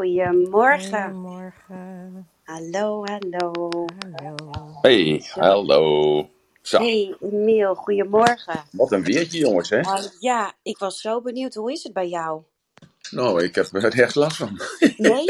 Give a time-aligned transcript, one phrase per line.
[0.00, 1.02] Goedemorgen.
[1.02, 2.28] Goedemorgen.
[2.44, 3.84] Hallo, hallo.
[4.14, 4.78] Hallo.
[4.82, 5.40] Hey, Zo.
[5.40, 6.28] hallo.
[6.62, 8.64] Zo, Hey, Emiel, goedemorgen.
[8.72, 9.80] wat een weertje jongens, hè?
[9.80, 11.54] Oh, ja, ik was zo benieuwd.
[11.54, 12.42] Hoe is het bij jou?
[13.10, 14.60] Nou, ik heb er echt last van.
[14.96, 15.24] Nee?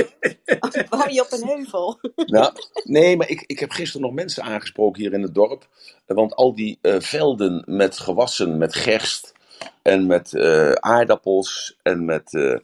[0.88, 1.98] Woon je op een heuvel?
[2.16, 2.52] Nou,
[2.84, 5.68] nee, maar ik, ik heb gisteren nog mensen aangesproken hier in het dorp.
[6.06, 9.32] Want al die eh, velden met gewassen, met gerst
[9.82, 12.58] en met eh, aardappels en met, eh,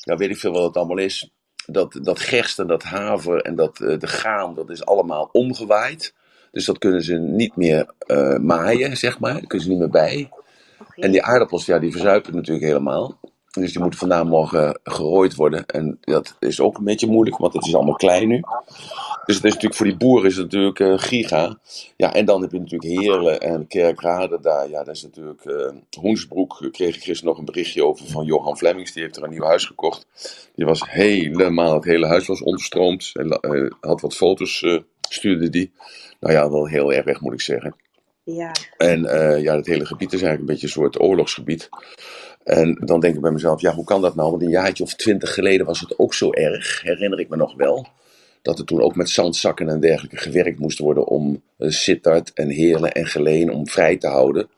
[0.00, 1.30] ja, weet ik veel wat het allemaal is.
[1.66, 6.14] Dat, dat gerst en dat haver en dat, eh, de graan, dat is allemaal omgewaaid.
[6.50, 9.32] Dus dat kunnen ze niet meer eh, maaien, zeg maar.
[9.32, 10.30] Daar kunnen ze niet meer bij.
[10.96, 13.18] En die aardappels, ja, die verzuipen natuurlijk helemaal.
[13.52, 15.66] Dus die moeten vandaag morgen gerooid worden.
[15.66, 18.40] En dat is ook een beetje moeilijk, want het is allemaal klein nu.
[19.24, 21.58] Dus het is natuurlijk voor die boeren is het natuurlijk eh, giga.
[21.96, 24.68] Ja, en dan heb je natuurlijk Heerlen en Kerkrade daar.
[24.68, 26.68] Ja, dat is natuurlijk eh Hoensbroek.
[26.70, 28.92] Kreeg ik gisteren nog een berichtje over van Johan Flemmings.
[28.92, 30.06] Die heeft er een nieuw huis gekocht.
[30.54, 33.10] Die was helemaal, het hele huis was onderstroomd.
[33.12, 34.78] Hij had wat foto's, eh,
[35.08, 35.72] stuurde die.
[36.20, 37.76] Nou ja, wel heel erg, moet ik zeggen.
[38.24, 41.68] Ja, En eh, ja, het hele gebied is eigenlijk een beetje een soort oorlogsgebied.
[42.44, 44.30] En dan denk ik bij mezelf, ja, hoe kan dat nou?
[44.30, 47.54] Want een jaartje of twintig geleden was het ook zo erg, herinner ik me nog
[47.54, 47.86] wel.
[48.42, 52.48] Dat er toen ook met zandzakken en dergelijke gewerkt moest worden om uh, Sittard en
[52.48, 54.48] Heerlen en Geleen om vrij te houden.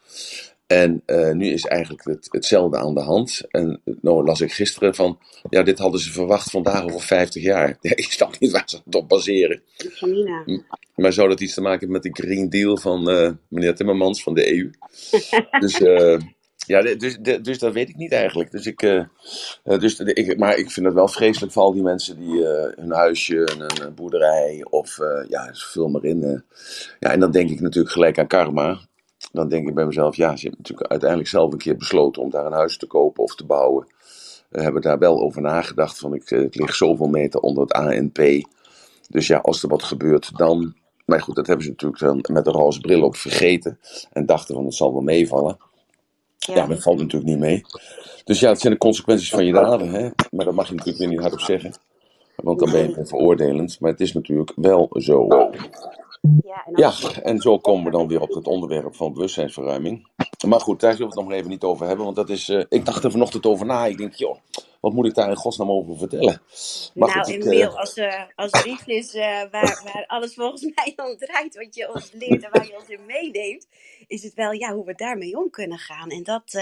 [0.67, 3.41] En eh, nu is eigenlijk het, hetzelfde aan de hand.
[3.51, 5.19] En nou las ik gisteren van,
[5.49, 7.77] ja, dit hadden ze verwacht vandaag over 50 jaar.
[7.81, 9.63] Ja, ik snap niet waar ze het op baseren.
[10.95, 14.23] Maar zou dat iets te maken hebben met de Green Deal van eh, meneer Timmermans
[14.23, 14.71] van de EU?
[15.61, 16.19] Dus, eh,
[16.67, 18.51] ja, de- dus, de- dus dat weet ik niet eigenlijk.
[18.51, 18.97] Dus ik, eh,
[19.65, 22.47] eh, dus de- ik, maar ik vind het wel vreselijk voor al die mensen die
[22.49, 26.45] eh, hun huisje, en een boerderij of eh, ja, vul maar in.
[27.01, 28.79] ja, en dan denk ik natuurlijk gelijk aan karma.
[29.33, 32.31] Dan denk ik bij mezelf, ja, ze hebben natuurlijk uiteindelijk zelf een keer besloten om
[32.31, 33.87] daar een huis te kopen of te bouwen.
[34.49, 38.19] We hebben daar wel over nagedacht, van ik, het ligt zoveel meter onder het ANP.
[39.09, 40.75] Dus ja, als er wat gebeurt, dan.
[41.07, 43.79] Maar goed, dat hebben ze natuurlijk dan met een roze bril op vergeten.
[44.13, 45.57] En dachten van het zal wel meevallen.
[46.47, 47.63] Ja, Ja, dat valt natuurlijk niet mee.
[48.25, 49.91] Dus ja, het zijn de consequenties van je daden.
[49.91, 50.09] Hè?
[50.31, 51.75] Maar dat mag je natuurlijk weer niet hardop zeggen.
[52.37, 53.81] Want dan ben je veroordelend.
[53.81, 55.29] Maar het is natuurlijk wel zo.
[56.75, 60.09] Ja, en zo komen we dan weer op het onderwerp van bewustzijnsverruiming.
[60.47, 62.05] Maar goed, daar zullen we het nog even niet over hebben.
[62.05, 62.49] Want dat is.
[62.49, 63.87] eh, ik dacht er vanochtend over na.
[63.87, 64.37] Ik denk, joh,
[64.85, 66.43] wat moet ik daar in godsnaam over vertellen?
[66.95, 67.45] Maar Nou, goed, ik.
[67.45, 68.51] Emiel, eh, als, eh als
[69.15, 72.77] eh, waar, waar alles volgens mij om draait, wat je ons leert en waar je
[72.79, 73.67] ons in meeneemt,
[74.07, 76.09] is het wel ja, hoe we daarmee om kunnen gaan.
[76.11, 76.59] En dat,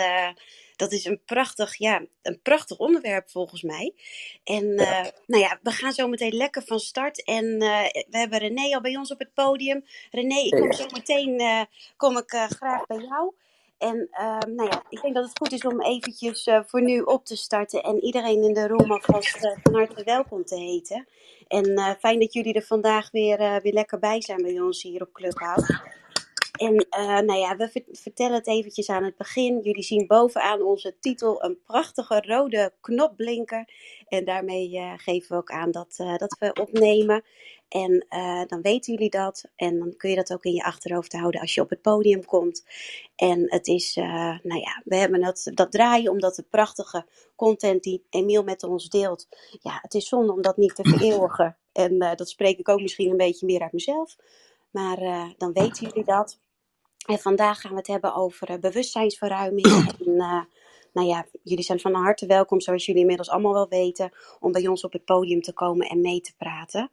[0.77, 3.95] dat is een prachtig, ja, een prachtig onderwerp volgens mij.
[4.45, 7.25] En ja, nou ja, we gaan zo meteen lekker van start.
[7.25, 9.85] En we hebben René al bij ons op het podium.
[10.11, 11.67] René, ik kom zo meteen
[11.97, 13.33] kom ik, graag bij jou.
[13.83, 17.01] En ehm, nou ja, ik denk dat het goed is om eventjes eh, voor nu
[17.01, 21.09] op te starten en iedereen in de room alvast eh, van harte welkom te heten.
[21.49, 25.03] En eh, fijn dat jullie er vandaag weer, weer lekker bij zijn bij ons hier
[25.03, 25.81] op Clubhouse.
[26.53, 26.87] En
[27.27, 29.61] nou ja, we ver- vertellen het eventjes aan het begin.
[29.63, 33.69] Jullie zien bovenaan onze titel een prachtige rode knopblinker.
[34.09, 37.25] En daarmee geven we ook aan dat, dat we opnemen.
[37.73, 39.45] En eh, dan weten jullie dat.
[39.57, 42.25] En dan kun je dat ook in je achterhoofd houden als je op het podium
[42.25, 42.65] komt.
[43.17, 47.07] En het is, eh, nou ja, we hebben dat, dat draaien omdat de prachtige
[47.37, 49.29] content die Emiel met ons deelt.
[49.61, 51.57] Ja, het is zonde om dat niet te vereeuwigen.
[51.73, 54.17] En eh, dat spreek ik ook misschien een beetje meer uit mezelf.
[54.71, 54.99] Maar
[55.39, 56.39] dan weten jullie dat.
[57.07, 59.67] En vandaag gaan we het hebben over bewustzijnsverruiming.
[60.07, 60.49] En
[60.93, 64.67] nou ja, jullie zijn van harte welkom, zoals jullie inmiddels allemaal wel weten, om bij
[64.67, 66.91] ons op het podium te komen en mee te praten.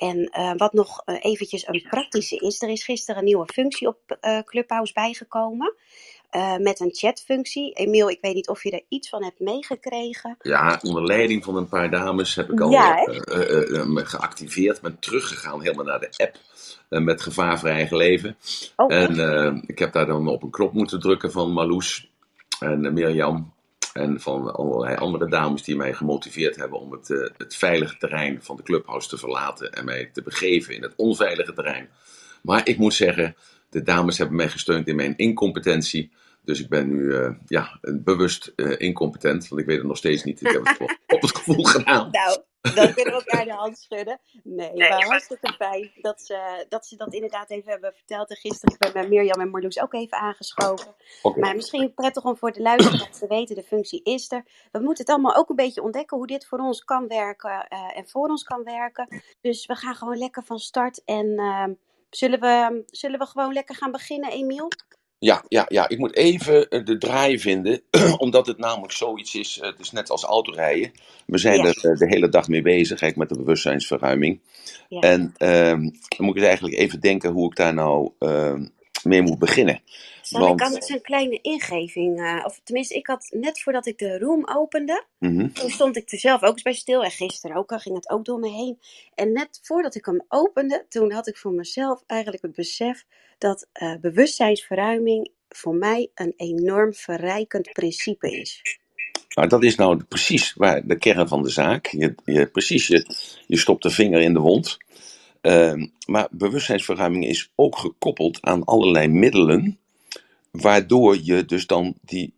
[0.00, 3.88] En eh, wat nog eh, eventjes een praktische is, er is gisteren een nieuwe functie
[3.88, 5.74] op eh, Clubhouse bijgekomen.
[6.58, 7.72] met een chatfunctie.
[7.72, 10.36] Emiel, ik weet niet of je er iets van hebt meegekregen.
[10.40, 13.04] Ja, onder leiding van een paar dames heb ik al Ja,
[13.94, 14.80] geactiveerd.
[14.80, 16.36] Ben teruggegaan helemaal naar de app
[17.02, 18.36] met gevaar voor eigen leven.
[18.76, 22.10] Oh, En ik heb daar dan op een knop moeten drukken van Marloes
[22.60, 23.52] en Mirjam.
[23.92, 28.42] En van allerlei andere dames die mij gemotiveerd hebben om het, eh, het veilige terrein
[28.42, 31.88] van de clubhouse te verlaten en mij te begeven in het onveilige terrein.
[32.42, 33.36] Maar ik moet zeggen,
[33.70, 36.10] de dames hebben mij gesteund in mijn incompetentie.
[36.44, 40.24] Dus ik ben nu eh, ja, bewust eh, incompetent, want ik weet het nog steeds
[40.24, 40.40] niet.
[40.40, 40.80] Ik heb het
[41.16, 42.08] op het gevoel gedaan.
[42.10, 44.20] Nou, dan kunnen we elkaar de hand schudden.
[44.42, 48.30] Nee, maar hartstikke fijn dat ze, dat ze dat inderdaad even hebben verteld.
[48.30, 50.94] En gisteren ben ik bij Mirjam en Marloes ook even aangeschoven.
[51.36, 54.44] Maar misschien prettig om voor de luisteraars te weten, de functie is er.
[54.72, 57.96] We moeten het allemaal ook een beetje ontdekken hoe dit voor ons kan werken eh,
[57.96, 59.22] en voor ons kan werken.
[59.40, 61.04] Dus we gaan gewoon lekker van start.
[61.04, 61.66] En eh,
[62.10, 64.68] zullen, we, zullen we gewoon lekker gaan beginnen, Emiel?
[65.20, 67.80] Ja, ja, ja, ik moet even eh, de draai vinden,
[68.18, 69.58] omdat het namelijk zoiets is.
[69.58, 70.90] eh, Het is net als autorijden.
[71.26, 74.40] We zijn er eh, de hele dag mee bezig, kijk, met de bewustzijnsverruiming.
[74.88, 75.00] Ja.
[75.00, 75.80] En ehm,
[76.16, 78.66] dan moet ik eigenlijk even denken hoe ik daar nou ehm,
[79.04, 79.80] mee moet beginnen.
[80.22, 83.98] Zal ik want- anders een kleine ingeving, eh, of tenminste, ik had net voordat ik
[83.98, 85.48] de room opende, Mhm.
[85.52, 87.04] toen stond ik er zelf ook eens bij stil.
[87.04, 88.78] En gisteren ook, al ging het ook door me heen.
[89.14, 93.04] En net voordat ik hem opende, toen had ik voor mezelf eigenlijk het besef
[93.38, 98.62] dat eh, bewustzijnsverruiming voor mij een enorm verrijkend principe is.
[99.34, 101.86] Nou, dat is nou precies waar de kern van de zaak.
[101.86, 103.06] Je, je, precies, je,
[103.46, 104.78] je stopt de vinger in de wond.
[105.40, 109.78] Ehm, maar bewustzijnsverruiming is ook gekoppeld aan allerlei middelen,
[110.50, 112.34] waardoor je dus dan die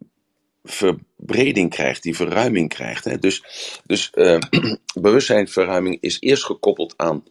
[0.64, 3.04] verbreding krijgt, die verruiming krijgt.
[3.04, 3.18] Hè?
[3.18, 3.44] Dus,
[3.86, 4.38] dus eh,
[5.00, 7.24] bewustzijnsverruiming is eerst gekoppeld aan,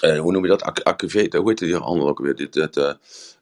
[0.00, 1.00] eh, hoe noem je dat, Ac-
[1.36, 2.36] hoe heet die handel ook weer?
[2.36, 2.94] Dit, dit, eh,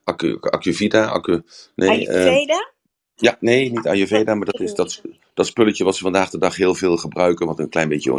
[0.04, 1.42] Acu, Acuvita, Acu,
[1.74, 2.72] nee, Ayurveda?
[3.16, 5.02] ja, nee, niet Ayurveda, maar dat is dat,
[5.34, 8.12] dat spulletje wat ze vandaag de dag heel veel gebruiken, wat een klein beetje,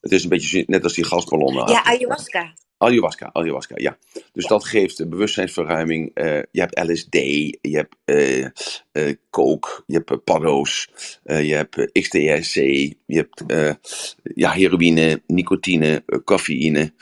[0.00, 1.70] het is een beetje net als die gasballonnen.
[1.70, 2.54] ja, ayahuasca.
[2.78, 3.98] Ayahuasca, ayahuasca, ja.
[4.32, 6.10] Dus dat geeft de bewustzijnsverruiming.
[6.14, 8.44] eh, je hebt LSD, je hebt eh
[8.92, 10.88] eh, coke, je hebt eh, paddo's,
[11.24, 13.72] eh, je hebt eh, XTSC, je hebt eh,
[14.34, 16.92] ja, heroïne, nicotine, eh, cafeïne.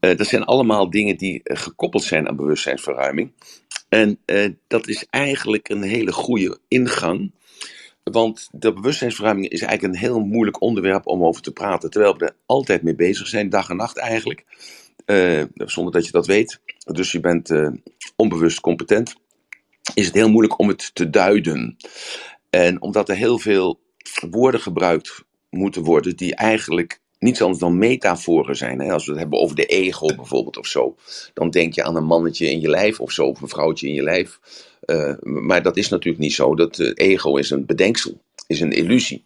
[0.00, 3.32] Eh, dat zijn allemaal dingen die eh, gekoppeld zijn aan bewustzijnsverruiming.
[3.88, 7.32] En eh, dat is eigenlijk een hele goede ingang.
[8.12, 11.90] Want de bewustzijnsverruiming is eigenlijk een heel moeilijk onderwerp om over te praten.
[11.90, 14.44] Terwijl we er altijd mee bezig zijn, dag en nacht eigenlijk.
[15.04, 16.60] Eh, zonder dat je dat weet.
[16.84, 17.68] Dus je bent eh,
[18.16, 19.14] onbewust competent.
[19.94, 21.76] Is het heel moeilijk om het te duiden.
[22.50, 23.80] En omdat er heel veel
[24.30, 28.80] woorden gebruikt moeten worden die eigenlijk niets anders dan metaforen zijn.
[28.80, 28.92] Hè?
[28.92, 30.96] Als we het hebben over de ego bijvoorbeeld of zo.
[31.34, 33.94] Dan denk je aan een mannetje in je lijf of zo, of een vrouwtje in
[33.94, 34.40] je lijf.
[34.80, 36.54] Eh, maar dat is natuurlijk niet zo.
[36.54, 39.24] Dat eh, ego is een bedenksel, is een illusie.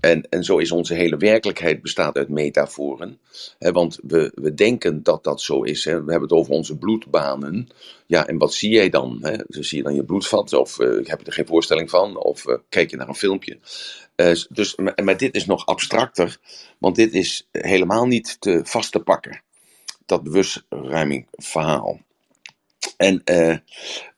[0.00, 3.18] En, en zo is onze hele werkelijkheid bestaat uit metaforen.
[3.58, 5.84] Want we, we denken dat dat zo is.
[5.84, 7.68] We hebben het over onze bloedbanen.
[8.06, 9.18] Ja, en wat zie jij dan?
[9.22, 9.36] Hè?
[9.46, 10.52] Dus zie je dan je bloedvat?
[10.52, 12.16] Of eh, heb je er geen voorstelling van?
[12.16, 13.58] Of eh, kijk je naar een filmpje?
[14.14, 16.38] Eh, dus, maar, dit is nog abstracter.
[16.78, 19.42] Want dit is helemaal niet te vast te pakken.
[20.06, 22.00] Dat bewustruiming verhaal.
[22.96, 23.56] En eh,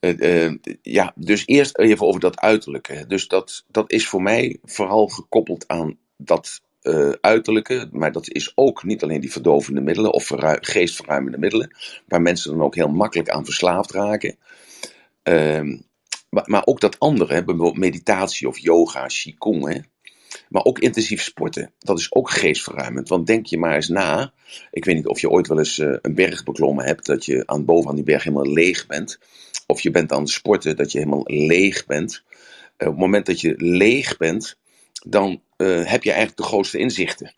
[0.00, 3.04] eh, eh, ja, dus eerst even over dat uiterlijke.
[3.08, 6.62] Dus dat, dat is voor mij vooral gekoppeld aan dat
[7.20, 7.88] uiterlijke.
[7.92, 11.76] Maar dat is ook niet alleen die verdovende middelen of verru- geestverruimende middelen.
[12.08, 14.36] Waar mensen dan ook heel makkelijk aan verslaafd raken.
[15.22, 15.78] Ehm,
[16.30, 19.72] maar, maar ook dat andere, bijvoorbeeld meditatie of yoga, qigong.
[19.72, 19.80] Hè.
[20.48, 23.08] Maar ook intensief sporten, dat is ook geestverruimend.
[23.08, 24.32] Want denk je maar eens na.
[24.70, 27.42] Ik weet niet of je ooit wel eens eh, een berg beklommen hebt, dat je
[27.46, 29.18] aan bovenaan die berg helemaal leeg bent.
[29.66, 32.22] Of je bent aan het sporten, dat je helemaal leeg bent.
[32.76, 34.58] Eh, op het moment dat je leeg bent,
[35.06, 37.34] dan eh, heb je eigenlijk de grootste inzichten.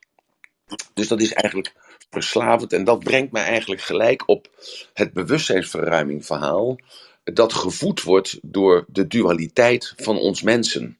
[0.95, 1.75] Dus dat is eigenlijk
[2.11, 2.73] verslavend.
[2.73, 4.49] En dat brengt mij eigenlijk gelijk op
[4.95, 6.79] het bewustzijnsverruiming verhaal.
[7.25, 10.99] Dat gevoed wordt door de dualiteit van ons mensen.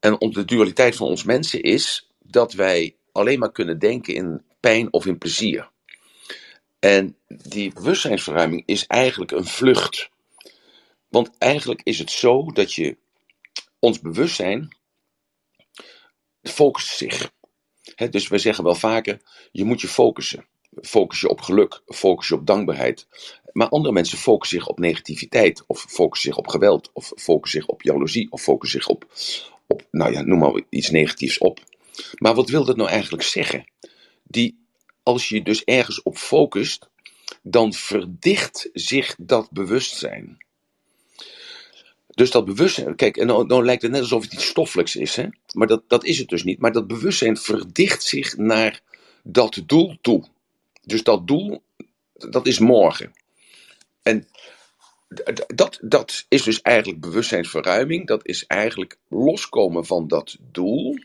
[0.00, 4.44] En om de dualiteit van ons mensen is dat wij alleen maar kunnen denken in
[4.60, 5.70] pijn of in plezier.
[6.78, 10.10] En die bewustzijnsverruiming is eigenlijk een vlucht.
[11.08, 12.96] Want eigenlijk is het zo dat je
[13.78, 14.76] ons bewustzijn
[16.42, 17.32] focust zich.
[17.94, 19.20] Hè, dus we zeggen wel vaker,
[19.52, 20.46] je moet je focussen.
[20.80, 23.06] Focus je op geluk, focus je op dankbaarheid.
[23.52, 27.68] Maar andere mensen focussen zich op negativiteit, of focussen zich op geweld, of focussen zich
[27.68, 29.06] op jaloezie, of focussen zich op,
[29.66, 31.60] op nou ja, noem maar iets negatiefs op.
[32.14, 33.64] Maar wat wil dat nou eigenlijk zeggen?
[34.22, 34.66] Die,
[35.02, 36.88] als je dus ergens op focust,
[37.42, 40.44] dan verdicht zich dat bewustzijn.
[42.06, 45.16] Dus dat bewustzijn, kijk, en dan, dan lijkt het net alsof het iets stoffelijks is,
[45.16, 45.26] hè?
[45.52, 46.58] maar dat, dat is het dus niet.
[46.58, 48.80] Maar dat bewustzijn verdicht zich naar
[49.22, 50.24] dat doel toe.
[50.82, 51.62] Dus dat doel,
[52.12, 53.12] dat is morgen.
[54.02, 54.28] En
[55.54, 58.06] dat, dat is dus eigenlijk bewustzijnsverruiming.
[58.06, 60.98] Dat is eigenlijk loskomen van dat doel.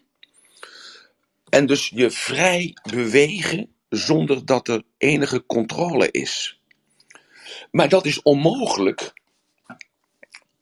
[1.50, 6.60] En dus je vrij bewegen zonder dat er enige controle is.
[7.72, 9.14] Maar dat is onmogelijk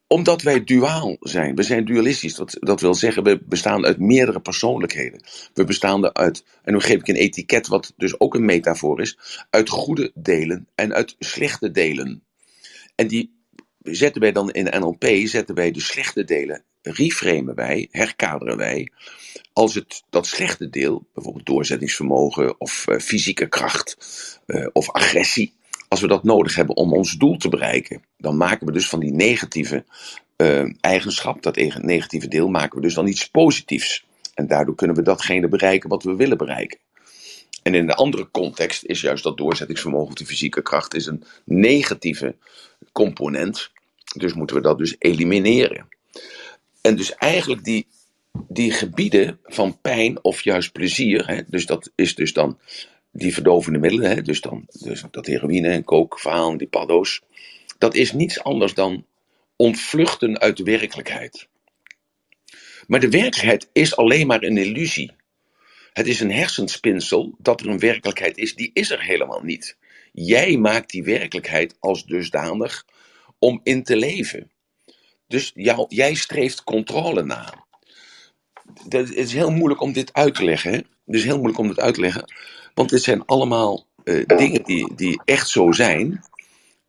[0.10, 1.55] omdat wij duaal zijn.
[1.55, 2.36] We zijn dualistisch.
[2.36, 5.24] Dat, dat wil zeggen, we bestaan uit meerdere persoonlijkheden.
[5.53, 9.17] We bestaan uit, en nu geef ik een etiket wat dus ook een metafoor is,
[9.50, 12.24] uit goede delen en uit slechte delen.
[13.00, 13.32] En die
[13.82, 18.91] zetten wij dan in de NLP, zetten wij de slechte delen, reframen wij, herkaderen wij,
[19.53, 23.98] als het, dat slechte deel, bijvoorbeeld doorzettingsvermogen of eh, fysieke kracht
[24.46, 25.53] eh, of agressie,
[25.88, 29.00] als we dat nodig hebben om ons doel te bereiken, dan maken we dus van
[29.00, 29.86] die negatieve
[30.36, 34.06] eh, eigenschap, dat negatieve deel, maken we dus dan iets positiefs.
[34.34, 36.79] En daardoor kunnen we datgene bereiken wat we willen bereiken.
[37.63, 41.24] En in de andere context is juist dat doorzettingsvermogen of die fysieke kracht is een
[41.44, 42.36] negatieve
[42.91, 43.72] component.
[44.15, 45.88] Dus moeten we dat dus elimineren.
[46.82, 47.88] En dus eigenlijk die,
[48.48, 52.60] die gebieden van pijn of juist plezier, hè, dus dat is dus dan
[53.12, 57.22] die verdovende middelen, hè, dus, dan, dus dat heroïne en kookverhaal, die paddo's,
[57.77, 59.06] dat is niets anders dan
[59.56, 61.48] ontvluchten uit de werkelijkheid.
[62.88, 65.12] Maar de werkelijkheid is alleen maar een illusie.
[65.93, 69.77] Het is een hersenspinsel dat er een werkelijkheid is, die is er helemaal niet.
[70.12, 72.86] Jij maakt die werkelijkheid als dusdanig
[73.39, 74.51] om in te leven.
[75.27, 77.65] Dus jou, jij streeft controle na.
[78.88, 80.72] Dat, het is heel moeilijk om dit uit te leggen.
[80.72, 80.77] Hè?
[80.77, 82.34] Het is heel moeilijk om dit uit te leggen.
[82.74, 86.24] Want dit zijn allemaal eh, dingen die, die echt zo zijn.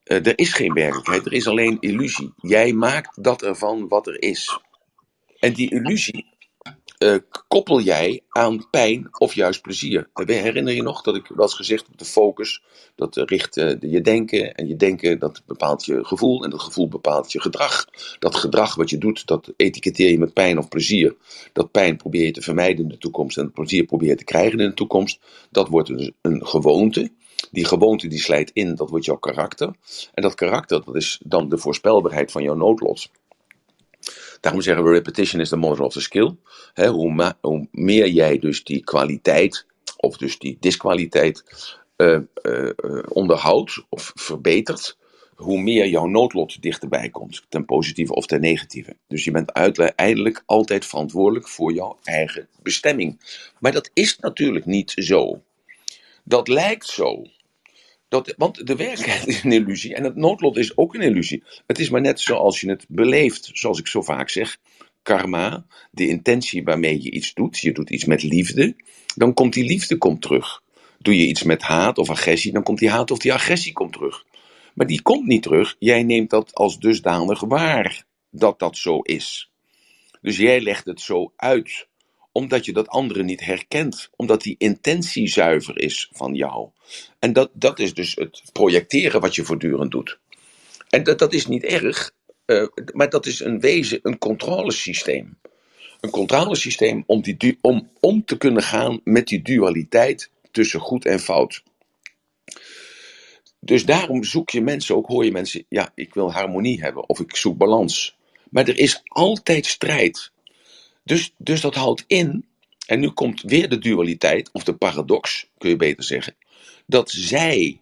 [0.03, 2.33] Eh, er is geen werkelijkheid, er is alleen illusie.
[2.37, 4.61] Jij maakt dat ervan wat er is.
[5.39, 6.27] En die illusie
[7.01, 7.17] eh,
[7.49, 10.11] koppel jij aan pijn of juist plezier.
[10.15, 12.63] Eh, Herinner je nog dat ik was gezegd op de focus,
[12.95, 16.89] dat eh, richt je denken en je denken dat bepaalt je gevoel en dat gevoel
[16.89, 17.87] bepaalt je gedrag.
[18.19, 21.17] Dat gedrag wat je doet, dat etiketteer je met pijn of plezier.
[21.53, 24.59] Dat pijn probeer je te vermijden in de toekomst en plezier probeer je te krijgen
[24.61, 25.21] in de toekomst.
[25.51, 27.11] Dat wordt dus een gewoonte.
[27.51, 29.75] Die gewoonte die slijt in, dat wordt jouw karakter.
[30.15, 33.11] En dat karakter, dat is dan de voorspelbaarheid van jouw noodlot.
[34.41, 36.35] Daarom zeggen we repetition is the mother of the skill.
[36.75, 39.67] Hoe, meer jij dus die kwaliteit,
[39.97, 41.45] of dus die diskwaliteit,
[41.97, 42.19] eh,
[43.09, 44.99] onderhoudt of verbetert,
[45.41, 48.97] hoe meer jouw noodlot dichterbij komt, ten positieve of ten negatieve.
[49.09, 53.21] Dus je bent uiteindelijk altijd verantwoordelijk voor jouw eigen bestemming.
[53.59, 55.43] Maar dat is natuurlijk niet zo.
[56.25, 57.25] Dat lijkt zo.
[58.11, 61.43] Dat, want de werkelijkheid is een illusie en het noodlot is ook een illusie.
[61.67, 64.59] Het is maar net zoals je het beleeft, zoals ik zo vaak zeg.
[65.03, 67.59] Karma, de intentie waarmee je iets doet.
[67.59, 68.77] Je doet iets met liefde,
[69.15, 70.63] dan komt die liefde komt terug.
[70.99, 73.93] Doe je iets met haat of agressie, dan komt die haat of die agressie komt
[73.93, 74.25] terug.
[74.75, 75.77] Maar die komt niet terug.
[75.79, 79.51] Jij neemt dat als dusdanig waar dat dat zo is.
[80.21, 81.89] Dus jij legt het zo uit,
[82.33, 86.69] omdat je dat andere niet herkent, omdat die intentie zuiver is van jou.
[87.19, 90.19] En dat, dat is dus het projecteren wat je voortdurend doet.
[90.89, 92.11] En dat, dat is niet erg,
[92.45, 95.39] eh, maar dat is een wezen, een controlesysteem.
[96.01, 101.21] Een controlesysteem om, die, om om te kunnen gaan met die dualiteit tussen goed en
[101.21, 101.63] fout.
[103.61, 107.21] Dus daarom zoek je mensen ook, hoor je mensen, ja, ik wil harmonie hebben of
[107.21, 108.19] ik zoek balans.
[108.51, 110.33] Maar er is altijd strijd.
[111.11, 112.45] Dus, dus dat houdt in,
[112.87, 116.37] en nu komt weer de dualiteit, of de paradox, kun je beter zeggen,
[116.87, 117.79] dat zij,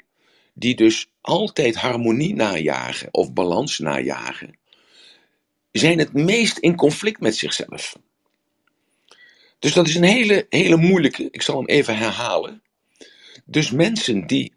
[0.55, 4.59] die dus altijd harmonie najagen of balans najagen,
[5.73, 7.97] zijn het meest in conflict met zichzelf.
[9.59, 12.63] Dus dat is een hele, hele moeilijke, ik zal hem even herhalen.
[13.45, 14.53] Dus mensen die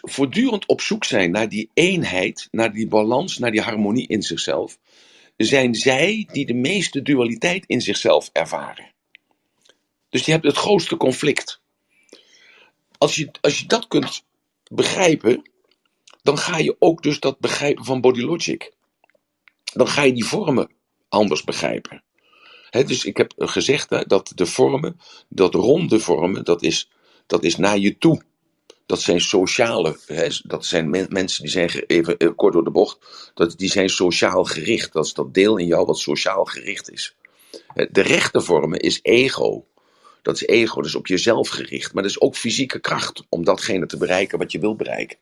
[0.00, 4.78] voortdurend op zoek zijn naar die eenheid, naar die balans, naar die harmonie in zichzelf,
[5.36, 8.94] zijn zij die de meeste dualiteit in zichzelf ervaren.
[10.08, 11.60] Dus die hebben het grootste conflict.
[12.98, 14.24] Als je, als je dat kunt
[14.70, 15.50] begrijpen,
[16.22, 18.72] dan ga je ook dus dat begrijpen van body logic.
[19.64, 20.70] Dan ga je die vormen
[21.08, 22.02] anders begrijpen.
[22.70, 26.90] Dus ik heb gezegd dat de vormen, dat ronde vormen, dat is,
[27.26, 28.22] dat is naar je toe.
[28.86, 29.96] Dat zijn sociale,
[30.44, 32.98] dat zijn men- mensen die zijn, even eh, kort door de bocht,
[33.34, 34.92] dat, die zijn sociaal gericht.
[34.92, 37.14] Dat is dat deel in jou wat sociaal gericht is.
[37.90, 39.66] De rechte vormen is ego.
[40.22, 41.92] Dat is ego, dat is op jezelf gericht.
[41.94, 45.18] Maar dat is ook fysieke kracht om datgene te bereiken wat je wil bereiken.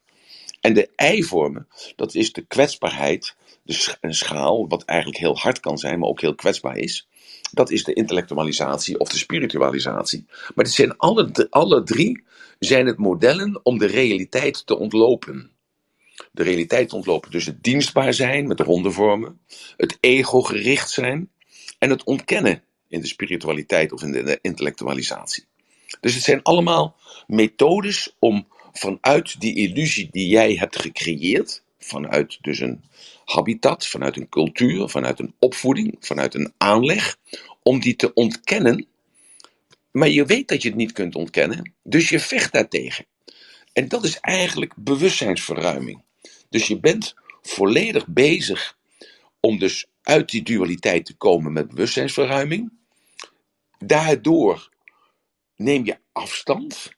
[0.61, 3.35] En de ei-vormen, dat is de kwetsbaarheid,
[3.67, 7.09] sch- een schaal, wat eigenlijk heel hard kan zijn, maar ook heel kwetsbaar is.
[7.55, 10.25] Dat is de intellectualisatie of de spiritualisatie.
[10.29, 12.25] Maar het zijn alle, alle drie
[12.59, 15.51] zijn het modellen om de realiteit te ontlopen.
[16.33, 17.31] De realiteit te ontlopen.
[17.31, 19.41] Dus het dienstbaar zijn met ronde vormen,
[19.77, 21.31] het ego-gericht zijn
[21.79, 25.45] en het ontkennen in de spiritualiteit of in de intellectualisatie.
[26.01, 26.97] Dus het zijn allemaal
[27.27, 32.85] methodes om vanuit die illusie die jij hebt gecreëerd, vanuit dus een
[33.25, 37.17] habitat, vanuit een cultuur, vanuit een opvoeding, vanuit een aanleg,
[37.63, 38.87] om die te ontkennen.
[39.93, 43.07] Maar je weet dat je het niet kunt ontkennen, dus je vecht daartegen.
[43.73, 46.03] En dat is eigenlijk bewustzijnsverruiming.
[46.51, 48.79] Dus je bent volledig bezig
[49.41, 52.73] om dus uit die dualiteit te komen met bewustzijnsverruiming.
[53.79, 54.71] Daardoor
[55.57, 56.93] neem je afstand.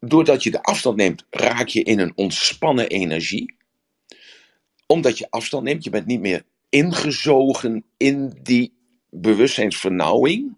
[0.00, 3.55] doordat je de afstand neemt, raak je in een ontspannen energie.
[4.86, 8.72] Omdat je afstand neemt, je bent niet meer ingezogen in die
[9.10, 10.56] bewustzijnsvernauwing.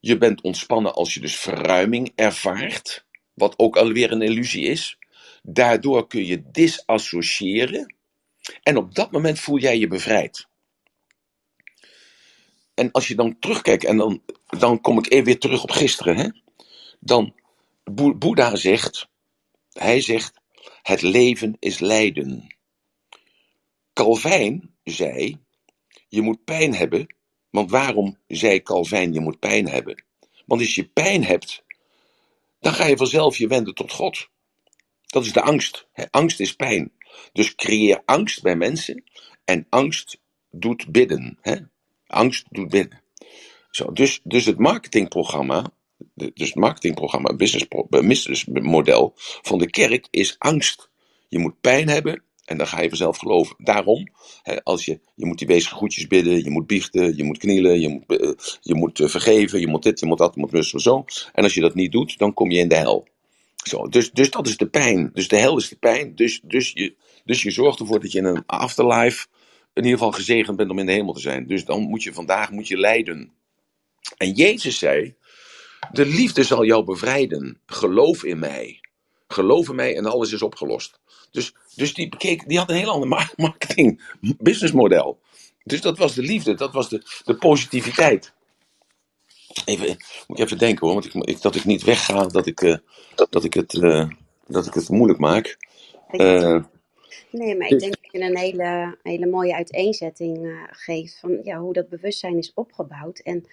[0.00, 3.04] Je bent ontspannen als je dus verruiming ervaart,
[3.34, 4.98] wat ook alweer een illusie is.
[5.42, 7.94] Daardoor kun je disassociëren
[8.62, 10.46] en op dat moment voel jij je bevrijd.
[12.74, 16.28] En als je dan terugkijkt, en dan, dan kom ik weer terug op gisteren, hè?
[17.00, 17.34] dan
[17.84, 19.08] Bo- Boeddha zegt,
[19.72, 20.40] hij zegt,
[20.82, 22.56] het leven is lijden.
[23.94, 25.38] Calvijn zei,
[26.08, 27.14] je moet pijn hebben,
[27.50, 30.04] want waarom zei Calvijn je moet pijn hebben?
[30.46, 31.64] Want als je pijn hebt,
[32.60, 34.28] dan ga je vanzelf je wenden tot God.
[35.06, 35.88] Dat is de angst.
[35.92, 36.04] hè.
[36.10, 36.92] Angst is pijn.
[37.32, 39.04] Dus creëer angst bij mensen
[39.44, 40.20] en angst
[40.50, 41.38] doet bidden.
[41.40, 41.56] Hè?
[42.06, 43.02] Angst doet bidden.
[43.70, 45.72] Zo, dus, dus het marketingprogramma,
[46.14, 50.90] dus het marketingprogramma, business, pro- eh, business model van de kerk is angst.
[51.28, 53.56] Je moet pijn hebben en dan ga je vanzelf geloven.
[53.58, 54.08] Daarom,
[54.42, 57.80] hè, als je, je moet die wezen goedjes bidden, je moet biechten, je moet knielen,
[57.80, 60.52] je moet, eh, je moet eh, vergeven, je moet dit, je moet dat, je moet
[60.52, 61.04] rustig zo.
[61.32, 63.08] En als je dat niet doet, dan kom je in de hel.
[63.64, 65.10] Zo, dus, dus dat is de pijn.
[65.12, 66.14] Dus de hel is de pijn.
[66.14, 69.26] Dus, dus, je, dus je zorgt ervoor dat je in een afterlife
[69.74, 71.46] in ieder geval gezegend bent om in de hemel te zijn.
[71.46, 73.32] Dus dan moet je vandaag moet je lijden.
[74.16, 75.14] En Jezus zei:
[75.92, 77.60] De liefde zal jou bevrijden.
[77.66, 78.83] Geloof in mij.
[79.34, 80.98] Geloof in mij en alles is opgelost.
[81.30, 85.18] Dus, dus die, bekeek, die had een heel ander ma- marketing businessmodel.
[85.64, 88.32] Dus dat was de liefde, dat was de, de positiviteit.
[89.64, 89.86] Even,
[90.26, 92.76] moet ik even denken hoor, want ik, ik, dat ik niet wegga, dat ik, eh,
[93.30, 94.08] dat ik, het, eh,
[94.46, 95.56] dat ik het moeilijk maak.
[96.10, 96.62] Eh,
[97.38, 101.40] nee, maar ik dus- denk dat je een hele, hele mooie uiteenzetting eh, geeft van
[101.42, 103.18] ja, hoe dat bewustzijn is opgebouwd.
[103.18, 103.44] En,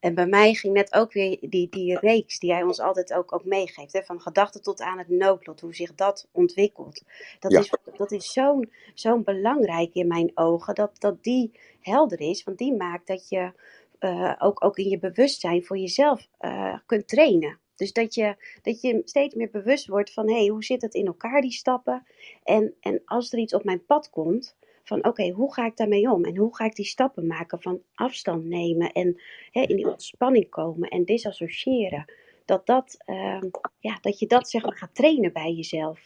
[0.00, 3.32] en bij mij ging net ook weer die, die reeks die hij ons altijd ook,
[3.32, 3.92] ook meegeeft.
[3.92, 7.02] Hè, van gedachte tot aan het noodlot, hoe zich dat ontwikkelt.
[7.38, 7.58] Dat Ja.
[7.58, 12.44] is, dat is zo'n zo'n belangrijk in mijn ogen, dat, dat die helder is.
[12.44, 13.52] Want die maakt dat je
[13.98, 17.58] eh, ook, ook in je bewustzijn voor jezelf eh, kunt trainen.
[17.78, 20.94] Dus dat je, dat je steeds meer bewust wordt van, hé, hey, hoe zit het
[20.94, 22.06] in elkaar, die stappen?
[22.44, 24.56] En, en als er iets op mijn pad komt,
[24.88, 26.24] van oké, hoe ga ik daarmee om?
[26.24, 30.48] En hoe ga ik die stappen maken van afstand nemen en hè, in die ontspanning
[30.48, 32.04] komen en disassociëren?
[32.44, 33.44] Dat, dat, ehm,
[33.78, 36.00] ja, dat je dat zeg maar gaat trainen bij jezelf.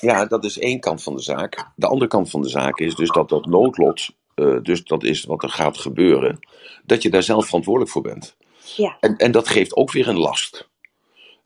[0.00, 1.70] Ja, dat is één kant van de zaak.
[1.76, 5.24] De andere kant van de zaak is dus dat dat noodlot, eh, dus dat is
[5.24, 6.38] wat er gaat gebeuren,
[6.84, 8.36] dat je daar zelf verantwoordelijk voor bent.
[8.76, 10.68] Ja, En, en dat geeft ook weer een last.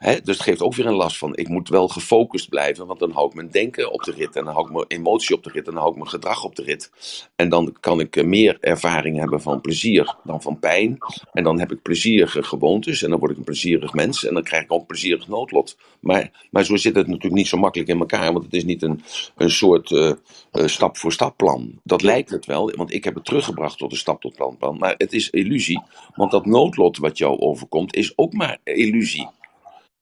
[0.01, 0.21] Hè?
[0.21, 3.11] Dus het geeft ook weer een last van, ik moet wel gefocust blijven, want dan
[3.11, 5.51] hou ik mijn denken op de rit en dan hou ik mijn emotie op de
[5.51, 6.91] rit en dan hou ik mijn gedrag op de rit.
[7.37, 10.99] En dan kan ik eh, meer ervaring hebben van plezier dan van pijn.
[11.33, 14.43] En dan heb ik plezierige gewoontes en dan word ik een plezierig mens en dan
[14.43, 15.77] krijg ik ook een plezierig noodlot.
[16.01, 18.83] Maar, maar zo zit het natuurlijk niet zo makkelijk in elkaar, want het is niet
[18.83, 19.03] een,
[19.37, 20.13] een soort eh,
[20.51, 21.81] eh, stap-voor-stap plan.
[21.83, 25.13] Dat lijkt het wel, want ik heb het teruggebracht tot een stap-tot-plan plan, maar het
[25.13, 25.83] is illusie,
[26.15, 29.29] want dat noodlot wat jou overkomt is ook maar illusie.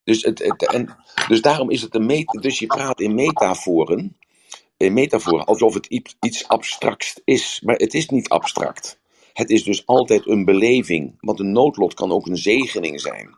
[0.08, 0.96] Dus, het, en,
[1.28, 4.16] dus daarom is het een meta, dus je praat in metaforen,
[4.76, 5.86] in metaforen alsof het
[6.20, 8.98] iets, abstracts is, maar het is niet abstract.
[9.32, 13.36] Het is dus altijd een beleving, want een noodlot kan ook een zegening zijn.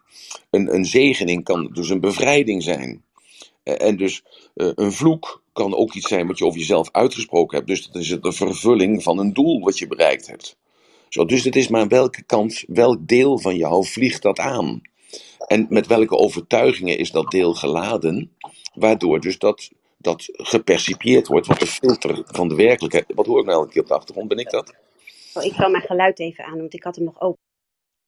[0.50, 3.04] Een, een zegening kan dus een bevrijding zijn.
[3.62, 4.22] Eh, En dus
[4.54, 7.68] eh, een vloek kan ook iets zijn wat je over jezelf uitgesproken hebt.
[7.68, 10.56] Dus dat is de vervulling van een doel wat je bereikt hebt.
[11.08, 14.82] Zo, dus het is maar welke kant, welk deel van jou vliegt dat aan?
[15.46, 18.36] En met welke overtuigingen is dat deel geladen?
[18.74, 23.06] Waardoor dus dat, dat gepercipieerd wordt, wat de filter van de werkelijkheid.
[23.14, 24.28] Wat hoor ik nou elke keer op de achtergrond?
[24.28, 24.74] Ben ik dat?
[25.34, 27.40] oh, ik zal mijn geluid even aan, want ik had hem nog open.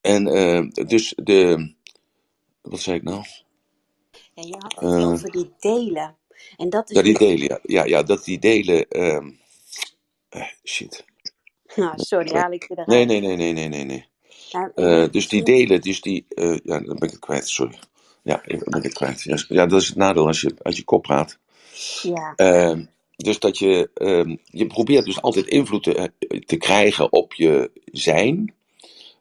[0.00, 1.74] En eh, dus de.
[2.62, 3.24] Wat zei ik nou?
[4.34, 6.18] Ja, je had het Eh, over die delen.
[6.56, 7.48] En dat is Ja, die delen.
[7.48, 8.88] Ja, ja, ja dat die delen.
[8.88, 9.30] ehm,
[10.28, 11.04] eh, shit.
[11.74, 12.88] Nou, sorry, haal ik je eruit.
[12.88, 13.84] Nee, nee, nee, nee, nee, nee.
[13.84, 14.06] nee.
[14.74, 16.24] Eh, dus die delen, dus die.
[16.28, 17.78] eh, ja, dan ben ik het kwijt, sorry.
[18.22, 19.22] Ja, ik ben ik het kwijt.
[19.22, 21.38] Ja, ja, dat is het nadeel als je uit je kop praat.
[22.02, 22.84] ja, Ehm,
[23.16, 26.12] dus dat je, ehm, je probeert dus altijd invloed te,
[26.46, 28.54] te krijgen op je zijn.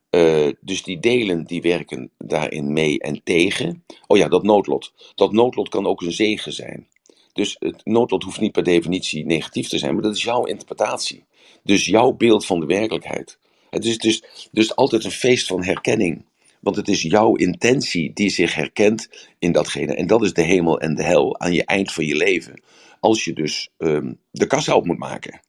[0.10, 3.84] Eh, dus die delen die werken daarin mee en tegen.
[4.08, 4.94] Oh ja, dat noodlot.
[5.16, 6.88] Dat noodlot kan ook een zegen zijn.
[7.34, 11.26] Dus het noodlot hoeft niet per definitie negatief te zijn, maar dat is jouw interpretatie.
[11.64, 13.38] Dus jouw beeld van de werkelijkheid.
[13.72, 16.26] Het is dus, dus altijd een feest van herkenning.
[16.60, 19.96] Want het is jouw intentie die zich herkent in datgene.
[19.96, 22.62] En dat is de hemel en de hel aan je eind van je leven.
[23.00, 25.40] Als je dus ehm, de kassa op moet maken.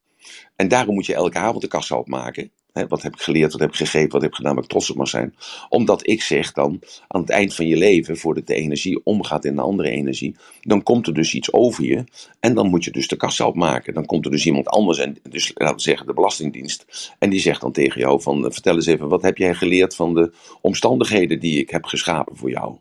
[0.56, 2.50] En daarom moet je elke avond de kassa opmaken.
[2.72, 4.68] Hè, wat heb ik geleerd, wat heb ik gegeven, wat heb ik gedaan waar ik
[4.68, 5.34] trots op mag zijn.
[5.68, 9.52] Omdat ik zeg dan, aan het eind van je leven, voordat de energie omgaat in
[9.52, 12.04] een andere energie, dan komt er dus iets over je.
[12.40, 13.94] En dan moet je dus de kassa opmaken.
[13.94, 17.14] Dan komt er dus iemand anders, en dus laten we zeggen de Belastingdienst.
[17.18, 19.94] En die zegt dan tegen jou van, eh, vertel eens even, wat heb jij geleerd
[19.94, 22.76] van de omstandigheden die ik heb geschapen voor jou?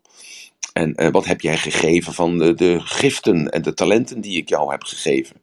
[0.74, 4.50] En uh, wat heb jij gegeven van de, de, giften en de talenten die ik
[4.50, 5.41] jou heb gegeven?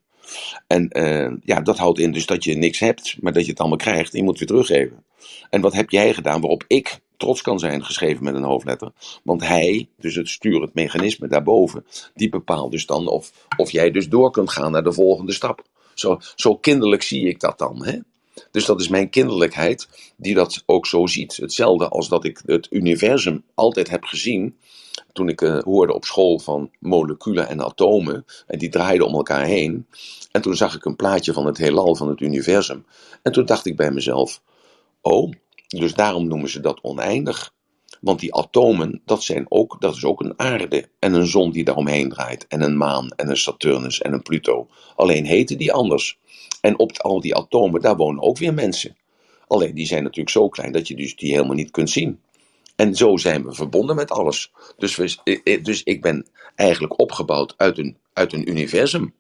[0.67, 3.61] En uh, ja, dat houdt in dus dat je niks hebt, maar dat je het
[3.61, 5.05] allemaal krijgt en je moet weer teruggeven.
[5.51, 8.93] En wat heb jij gedaan waarop ik trots kan zijn, geschreven met een hoofdletter?
[9.23, 14.09] Want hij, dus het sturend mechanisme daarboven, die bepaalt dus dan of, of jij dus
[14.09, 15.63] door kunt gaan naar de volgende stap.
[15.95, 17.85] Zo, zo kinderlijk zie ik dat dan.
[17.85, 17.99] Hè?
[18.51, 21.37] Dus dat is mijn kinderlijkheid die dat ook zo ziet.
[21.37, 24.57] Hetzelfde als dat ik het universum altijd heb gezien
[25.13, 28.25] toen ik uh, hoorde op school van moleculen en atomen.
[28.47, 29.87] En die draaiden om elkaar heen.
[30.31, 32.85] En toen zag ik een plaatje van het heelal, van het universum.
[33.23, 34.43] En toen dacht ik bij mezelf:
[35.01, 35.33] Oh,
[35.69, 37.53] dus daarom noemen ze dat oneindig.
[38.01, 41.65] Want die atomen, dat, zijn ook, dat is ook een aarde en een zon die
[41.65, 42.47] daaromheen draait.
[42.47, 44.69] En een maan en een Saturnus en een Pluto.
[44.97, 46.19] Alleen heten die anders.
[46.61, 48.97] En op al die atomen, daar wonen ook weer mensen.
[49.47, 52.21] Alleen die zijn natuurlijk zo klein dat je dus die helemaal niet kunt zien.
[52.77, 54.53] En zo zijn we verbonden met alles.
[54.77, 59.15] Dus, we, dus ik ben eigenlijk opgebouwd uit een, uit een universum.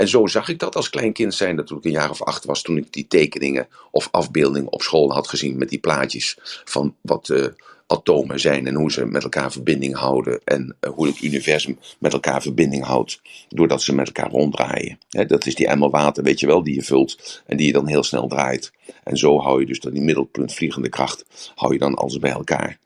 [0.00, 2.22] En zo zag ik dat als klein kind zijn, dat toen ik een jaar of
[2.22, 6.38] acht was, toen ik die tekeningen of afbeeldingen op school had gezien met die plaatjes
[6.64, 7.46] van wat uh,
[7.86, 12.12] atomen zijn en hoe ze met elkaar verbinding houden en uh, hoe het universum met
[12.12, 14.98] elkaar verbinding houdt doordat ze met elkaar ronddraaien.
[15.08, 17.86] Dat is die emmer water, weet je wel, die je vult en die je dan
[17.86, 18.72] heel snel draait.
[19.04, 22.30] En zo hou je dus dat die middelpunt vliegende kracht, hou je dan alles bij
[22.30, 22.78] elkaar.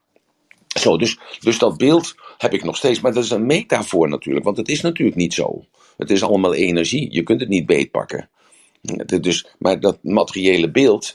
[0.78, 4.44] Zo, dus, dus dat beeld heb ik nog steeds, maar dat is een metafoor natuurlijk,
[4.44, 5.64] want het is natuurlijk niet zo.
[5.96, 8.28] Het is allemaal energie, je kunt het niet beetpakken.
[9.20, 11.12] Dus, maar dat materiële beeld,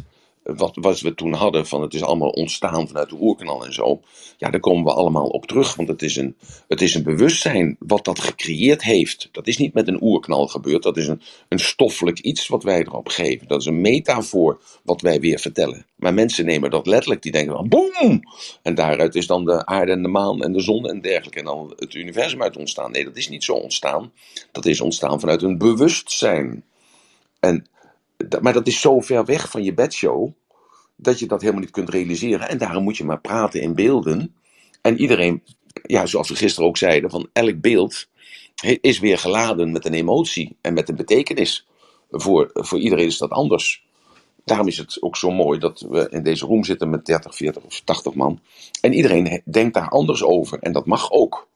[0.56, 4.02] wat, wat we toen hadden, van het is allemaal ontstaan vanuit de oerknal en zo,
[4.38, 6.36] ja, daar komen we allemaal op terug, want het is, een,
[6.68, 9.30] het is een bewustzijn wat dat gecreëerd heeft.
[9.32, 12.80] Dat is niet met een oerknal gebeurd, dat is een, een stoffelijk iets wat wij
[12.80, 13.48] erop geven.
[13.48, 15.86] Dat is een metafoor wat wij weer vertellen.
[15.96, 18.22] Maar mensen nemen dat letterlijk, die denken van boem!
[18.62, 21.46] En daaruit is dan de aarde en de maan en de zon en dergelijke en
[21.46, 22.92] dan het universum uit ontstaan.
[22.92, 24.12] Nee, dat is niet zo ontstaan.
[24.52, 26.64] Dat is ontstaan vanuit een bewustzijn.
[27.40, 27.68] En
[28.42, 30.32] maar dat is zo ver weg van je bedshow
[31.02, 32.50] dat je dat helemaal niet kunt realiseren.
[32.50, 34.36] En daarom moet je maar praten in beelden.
[34.82, 35.44] En iedereen,
[35.84, 38.08] ja, zoals we gisteren ook zeiden, van elk beeld
[38.82, 41.68] is weer geladen met een emotie en met een betekenis.
[42.10, 43.88] Voor, voor iedereen is dat anders.
[44.44, 47.64] Daarom is het ook zo mooi dat we in deze room zitten met 30, 40
[47.64, 48.40] of 80 man.
[48.82, 50.60] En iedereen denkt daar anders over.
[50.60, 51.48] En dat mag ook.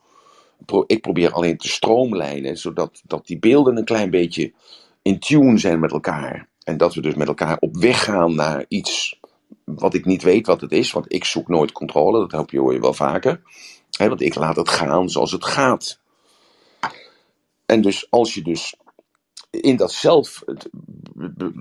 [0.87, 4.53] Ik probeer alleen te stroomlijnen, zodat dat die beelden een klein beetje
[5.01, 6.47] in tune zijn met elkaar.
[6.63, 9.19] En dat we dus met elkaar op weg gaan naar iets
[9.65, 12.59] wat ik niet weet wat het is, want ik zoek nooit controle, dat hoop je
[12.59, 13.41] hoor je wel vaker.
[13.91, 15.99] Hè, want ik laat het gaan zoals het gaat.
[17.65, 18.75] En dus als je dus
[19.49, 20.43] in dat zelf,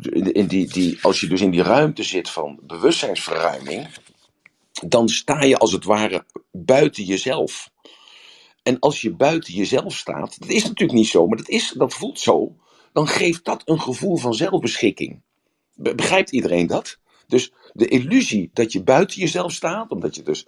[0.02, 3.88] in die, die, als je dus in die ruimte zit van bewustzijnsverruiming,
[4.87, 7.70] dan sta je als het ware buiten jezelf.
[8.62, 11.94] En als je buiten jezelf staat, dat is natuurlijk niet zo, maar dat, is, dat
[11.94, 12.57] voelt zo,
[12.92, 15.22] dan geeft dat een gevoel van zelfbeschikking.
[15.74, 16.98] Begrijpt iedereen dat?
[17.32, 20.46] Dus de illusie dat je buiten jezelf staat, omdat je dus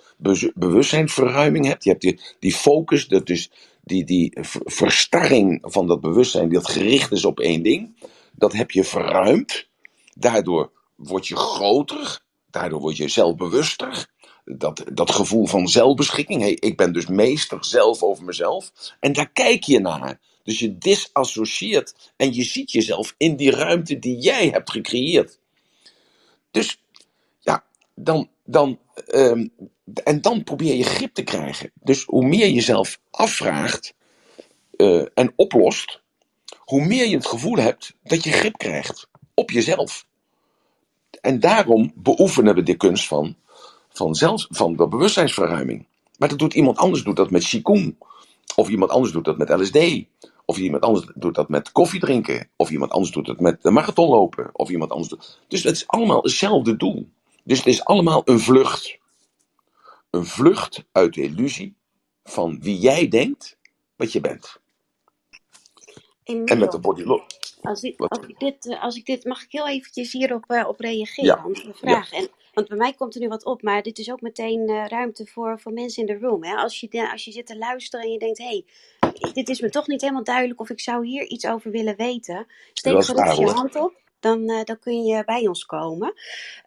[0.55, 3.51] bewustzijnsverruiming hebt, je hebt die, die focus, dat dus
[3.83, 7.97] die, die verstarring van dat bewustzijn, dat gericht is op één ding,
[8.33, 9.69] dat heb je verruimd.
[10.15, 12.21] Daardoor word je groter,
[12.51, 14.13] daardoor word je zelfbewuster.
[14.45, 18.73] Dat, dat gevoel van zelfbeschikking, hey, ik ben dus meester zelf over mezelf.
[19.01, 20.21] En daar kijk je naar.
[20.43, 25.39] Dus je disassocieert en je ziet jezelf in die ruimte die jij hebt gecreëerd.
[26.55, 26.83] Dus
[27.41, 27.65] ja,
[27.95, 28.79] dan, dan,
[29.15, 29.51] um,
[30.05, 31.71] en dan probeer je grip te krijgen.
[31.83, 33.95] Dus hoe meer je jezelf afvraagt
[34.77, 36.01] uh, en oplost,
[36.59, 40.07] hoe meer je het gevoel hebt dat je grip krijgt op jezelf.
[41.21, 43.37] En daarom beoefenen we de kunst van,
[43.89, 45.87] van, zelfs, van de bewustzijnsverruiming.
[46.19, 47.97] Maar dat doet iemand anders doet dat met Qigong.
[48.57, 49.79] Of iemand anders doet dat met LSD.
[50.45, 52.49] Of iemand anders doet dat met koffie drinken.
[52.57, 54.51] Of iemand anders doet het met de marathon lopen.
[54.53, 55.41] Of iemand anders doet...
[55.49, 57.09] Dus het is allemaal hetzelfde doel.
[57.45, 58.99] Dus het is allemaal een vlucht.
[60.11, 61.77] Een vlucht uit de illusie
[62.25, 63.59] van wie jij denkt
[63.97, 64.61] wat je bent.
[66.25, 67.25] En met de body look.
[67.63, 70.69] Als ik, als ik, dit, eh, als ik dit, mag ik heel eventjes hierop uh,
[70.69, 71.45] op reageren, ja.
[71.47, 72.11] op de vraag.
[72.11, 72.17] Ja.
[72.17, 74.87] En, want bij mij komt er nu wat op, maar dit is ook meteen uh,
[74.87, 76.45] ruimte voor, voor mensen in de room.
[76.45, 76.55] Hè?
[76.55, 78.65] Als, je, als je zit te luisteren en je denkt, hé, hey,
[79.33, 82.47] dit is me toch niet helemaal duidelijk of ik zou hier iets over willen weten.
[82.73, 84.04] Steek gerust je hand op.
[84.25, 86.15] dan, eh, dan kun je bij ons komen.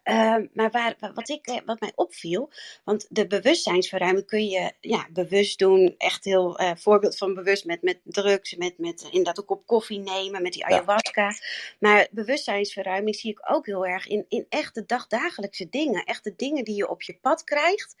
[0.02, 2.50] Ehm, maar waar, wat, ik, eh, wat mij opviel,
[2.84, 5.94] want de bewustzijnsverruiming kun je ja, bewust doen.
[5.98, 10.42] Echt heel voorbeeld van bewust met, met drugs, met, met inderdaad ook op koffie nemen,
[10.42, 11.32] met die ayahuasca.
[11.78, 16.04] Maar bewustzijnsverruiming zie ik ook heel erg in, in echte dagdagelijkse dingen.
[16.04, 17.96] Echte dingen die je op je pad krijgt.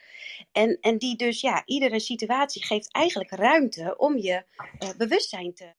[0.52, 4.42] En, en die dus, ja, iedere situatie geeft eigenlijk ruimte om je
[4.78, 5.77] uh, bewustzijn te.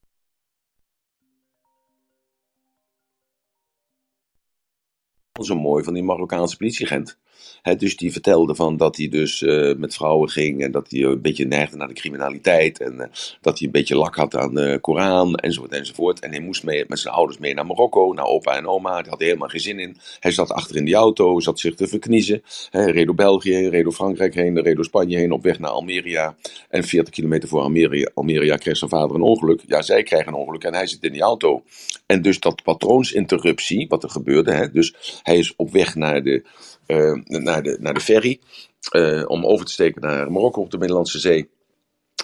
[5.40, 7.18] Zo mooi van die Marokkaanse politieagent.
[7.62, 11.02] He, dus die vertelde van dat hij dus uh, met vrouwen ging en dat hij
[11.02, 13.06] een beetje neigde naar de criminaliteit en uh,
[13.42, 16.20] dat hij een beetje lak had aan de Koran enzovoort enzovoort.
[16.20, 19.02] En hij moest mee, met zijn ouders mee naar Marokko, naar opa en oma.
[19.02, 19.98] Daar had helemaal geen zin in.
[20.20, 22.44] Hij zat achter in de auto, zat zich te verkniezen.
[22.70, 25.70] Hij reed door België, reed door Frankrijk heen, reed door Spanje heen op weg naar
[25.70, 26.36] Almeria.
[26.70, 29.62] En 40 kilometer voor Almeria, Almeria kreeg zijn vader een ongeluk.
[29.68, 31.64] Ja, zij krijgen een ongeluk en hij zit in die auto.
[32.06, 36.44] En dus dat patroonsinterruptie, wat er gebeurde, hè, dus hij is op weg naar de
[36.88, 38.40] uh, naar, de, naar de ferry.
[38.96, 41.50] Uh, om over te steken naar Marokko op de Middellandse Zee.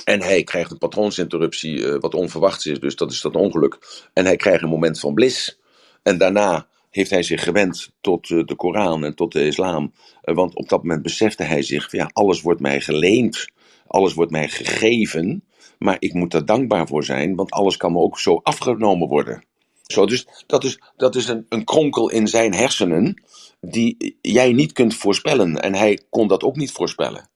[0.04, 4.04] En hij krijgt een patroonsinterruptie, uh, wat onverwachts is, dus dat is dat ongeluk.
[4.14, 5.60] En hij krijgt een moment van blis.
[6.04, 9.94] En daarna heeft hij zich gewend tot de Koran en tot de islam.
[10.22, 13.48] want op dat moment besefte hij zich: ja, alles wordt mij geleend,
[13.88, 15.44] alles wordt mij gegeven.
[15.78, 19.44] Maar ik moet er dankbaar voor zijn, want alles kan me ook zo afgenomen worden.
[19.82, 23.24] Zo, dus dat is, dat is een, een kronkel in zijn hersenen
[23.72, 25.62] die jij niet kunt voorspellen.
[25.62, 27.30] En hij kon dat ook niet voorspellen.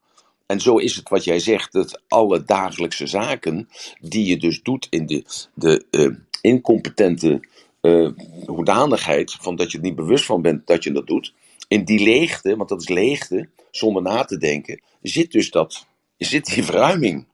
[0.50, 3.70] En zo is het wat jij zegt, dat alle dagelijkse zaken
[4.02, 7.40] die je dus doet in de, de uh, incompetente
[7.82, 8.10] uh,
[8.46, 11.34] hoedanigheid, van dat je er niet bewust van bent dat je dat doet,
[11.68, 15.86] in die leegte, want dat is leegte, zonder na te denken, zit dus dat,
[16.18, 17.26] zit die verruiming.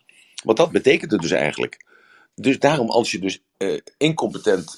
[0.44, 1.86] Want dat betekent het dus eigenlijk.
[2.36, 4.78] Dus daarom, als je dus uh, incompetent,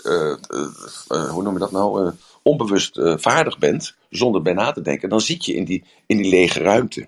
[1.08, 5.46] hoe noem je dat nou, onbewust vaardig bent, zonder bij na te denken, dan zit
[5.46, 7.08] je in die, in die lege ruimte.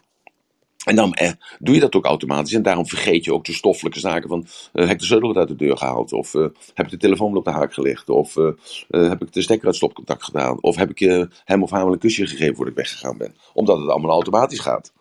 [0.86, 2.54] En dan eh, doe je dat ook automatisch.
[2.54, 4.48] En daarom vergeet je ook de stoffelijke zaken van...
[4.74, 6.14] Uh, heb ik de sleutel uit de deur gehaald?
[6.14, 8.10] Of uh, heb ik de telefoon op de haak gelegd?
[8.10, 8.52] Of uh,
[8.90, 10.62] heb ik de stekker uit stopcontact gedaan?
[10.62, 13.36] Of heb ik hem of haar wel een kusje gegeven voordat ik weggegaan ben?
[13.54, 14.94] Omdat het allemaal automatisch gaat.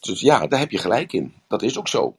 [0.00, 1.34] Dus ja, daar heb je gelijk in.
[1.48, 2.16] Dat is ook zo.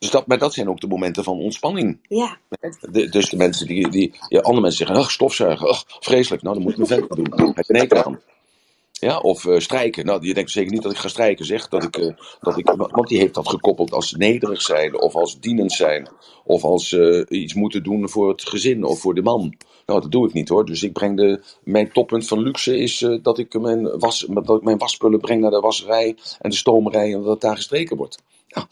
[0.00, 1.98] Dus dat, maar dat zijn ook de momenten van ontspanning.
[2.08, 2.38] Ja.
[2.80, 6.42] De, dus de mensen die, die ja, andere mensen zeggen, ach, stofzuigen, ach, vreselijk.
[6.42, 7.52] Nou, dan moet ik mijn vent doen.
[7.54, 8.20] Heb je een hekel aan.
[8.92, 10.06] Ja, of uh, strijken.
[10.06, 11.68] Nou, je denkt zeker niet dat ik ga strijken, zeg.
[11.68, 15.40] Dat ik, uh, dat ik, want die heeft dat gekoppeld als nederig zijn, of als
[15.40, 16.08] dienend zijn,
[16.44, 19.54] of als uh, iets moeten doen voor het gezin of voor de man.
[19.86, 20.66] Nou, dat doe ik niet hoor.
[20.66, 24.62] Dus ik breng de, mijn toppunt van luxe is dat, ik mijn was, dat ik
[24.62, 28.18] mijn wasspullen breng naar de wasserij en de stomerij en dat daar gestreken wordt.
[28.50, 28.66] Nou,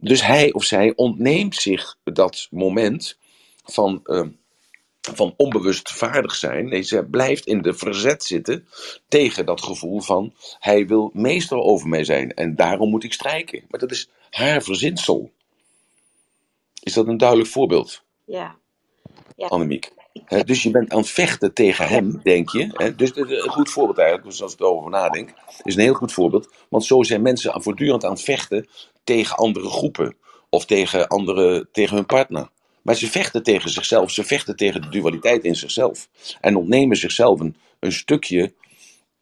[0.00, 3.18] dus hij of zij ontneemt zich dat moment
[3.64, 4.26] van, uh,
[5.00, 6.68] van onbewust vaardig zijn.
[6.68, 8.68] Nee, ze blijft in de verzet zitten
[9.08, 13.64] tegen dat gevoel van hij wil meester over mij zijn en daarom moet ik strijken.
[13.68, 15.30] Maar dat is haar verzinsel.
[16.82, 18.02] Is dat een duidelijk voorbeeld?
[18.24, 18.56] Ja.
[19.36, 19.46] ja.
[19.46, 19.92] Annemiek.
[20.24, 22.68] He, dus je bent aan het vechten tegen hem, denk je.
[22.72, 26.12] He, dus een goed voorbeeld eigenlijk, dus als ik erover nadenk, is een heel goed
[26.12, 26.52] voorbeeld.
[26.68, 28.68] Want zo zijn mensen voortdurend aan het vechten
[29.04, 30.16] tegen andere groepen.
[30.48, 32.48] Of tegen, andere, tegen hun partner.
[32.82, 36.08] Maar ze vechten tegen zichzelf, ze vechten tegen de dualiteit in zichzelf.
[36.40, 38.52] En ontnemen zichzelf een, een stukje,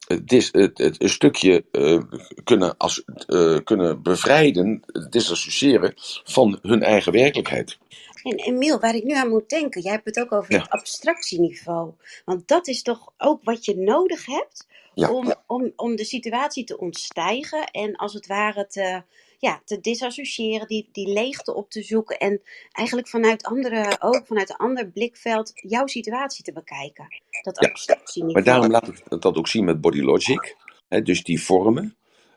[0.07, 2.02] een stukje uh,
[2.44, 5.92] kunnen, als, uh, kunnen bevrijden, disassociëren
[6.24, 7.78] van hun eigen werkelijkheid.
[8.22, 10.58] En Emiel, waar ik nu aan moet denken, jij hebt het ook over Ja.
[10.58, 11.92] het abstractieniveau.
[12.24, 15.11] Want dat is toch ook wat je nodig hebt Ja.
[15.11, 19.02] om, om, om de situatie te ontstijgen en als het ware te,
[19.38, 24.50] ja, te disassociëren, die, die leegte op te zoeken en eigenlijk vanuit andere, ook vanuit
[24.50, 27.06] een ander blikveld jouw situatie te bekijken.
[27.42, 27.68] Dat Ja.
[27.68, 28.32] abstractieniveau.
[28.44, 30.56] Maar daarom laat ik dat ook zien met body logic.
[31.02, 31.96] Dus die vormen.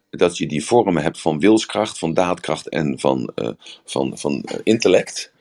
[0.10, 3.50] Dat je die vormen hebt van wilskracht, van daadkracht en van, eh,
[3.86, 5.34] van, van eh, intellect.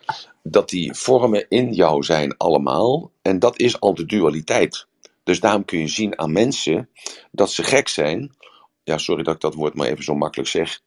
[0.43, 3.11] Dat die vormen in jou zijn allemaal.
[3.23, 4.87] En dat is al de dualiteit.
[5.23, 6.89] Dus daarom kun je zien aan mensen
[7.31, 8.37] dat ze gek zijn.
[8.85, 10.81] Ja, sorry dat ik dat woord maar even zo makkelijk zeg.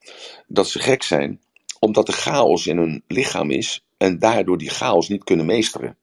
[0.47, 1.39] Dat ze gek zijn
[1.79, 3.83] omdat er chaos in hun lichaam is.
[3.97, 5.97] En daardoor die chaos niet kunnen meesteren.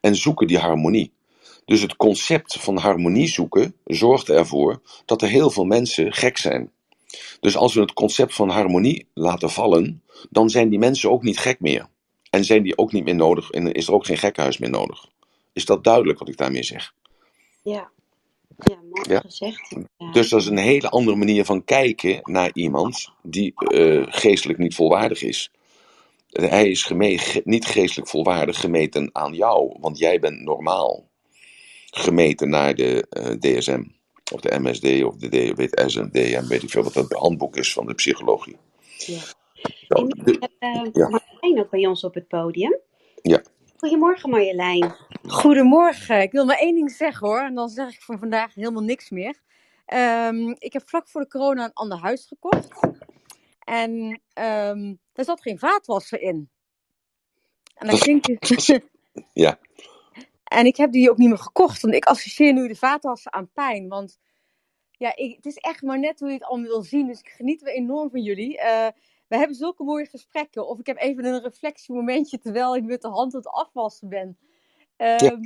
[0.00, 1.12] En zoeken die harmonie.
[1.64, 6.72] Dus het concept van harmonie zoeken zorgt ervoor dat er heel veel mensen gek zijn.
[7.40, 11.38] Dus als we het concept van harmonie laten vallen, dan zijn die mensen ook niet
[11.38, 11.88] gek meer.
[12.34, 15.08] En zijn die ook niet meer nodig en is er ook geen gekkenhuis meer nodig.
[15.52, 16.94] Is dat duidelijk wat ik daarmee zeg?
[17.62, 17.90] Ja,
[18.56, 19.20] ja mooi Ja.
[19.20, 19.74] gezegd.
[19.98, 20.12] Ja.
[20.12, 24.74] Dus dat is een hele andere manier van kijken naar iemand die eh, geestelijk niet
[24.74, 25.50] volwaardig is.
[26.30, 31.12] Hij is ge- niet geestelijk volwaardig gemeten aan jou, want jij bent normaal.
[31.96, 33.82] gemeten naar de eh, DSM.
[34.32, 37.72] Of de MSD of de D, weet, SMD, weet ik veel wat dat handboek is
[37.72, 38.56] van de psychologie.
[38.96, 39.20] Ja.
[39.94, 41.06] Zo, En de- we hebben Ja.
[41.06, 42.78] uh, Marjolein ook bij ons op het podium.
[43.22, 43.42] Ja.
[43.76, 44.94] Goedemorgen Marjolein.
[45.28, 46.20] Goedemorgen.
[46.22, 47.40] Ik wil maar één ding zeggen hoor.
[47.40, 49.40] En dan zeg ik van vandaag helemaal niks meer.
[49.86, 52.68] Ehm, ik heb vlak voor de corona een ander huis gekocht.
[53.64, 56.50] En ehm daar zat geen vaatwasser in.
[57.74, 58.28] En dat klinkt.
[59.32, 59.58] Ja.
[60.44, 61.80] En ik heb die ook niet meer gekocht.
[61.82, 63.88] Want ik associeer nu de vaatwasser aan pijn.
[63.88, 64.18] Want
[64.90, 67.06] ja, ik, het is echt maar net hoe je het allemaal wil zien.
[67.06, 68.58] Dus ik geniet weer enorm van jullie.
[68.58, 68.88] Eh,
[69.34, 70.68] we hebben zulke mooie gesprekken.
[70.68, 74.38] Of ik heb even een reflectiemomentje terwijl ik met de hand aan het afwassen ben.
[74.96, 75.40] Ehm,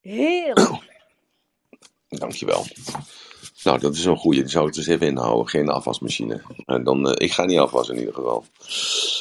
[0.00, 0.96] Heerlijk.
[2.08, 2.64] Dankjewel.
[3.62, 4.40] Nou, dat is een goeie.
[4.40, 5.48] Die zou ik dus even inhouden.
[5.48, 6.42] Geen afwasmachine.
[6.64, 8.44] En dan, eh, ik ga niet afwassen in ieder geval.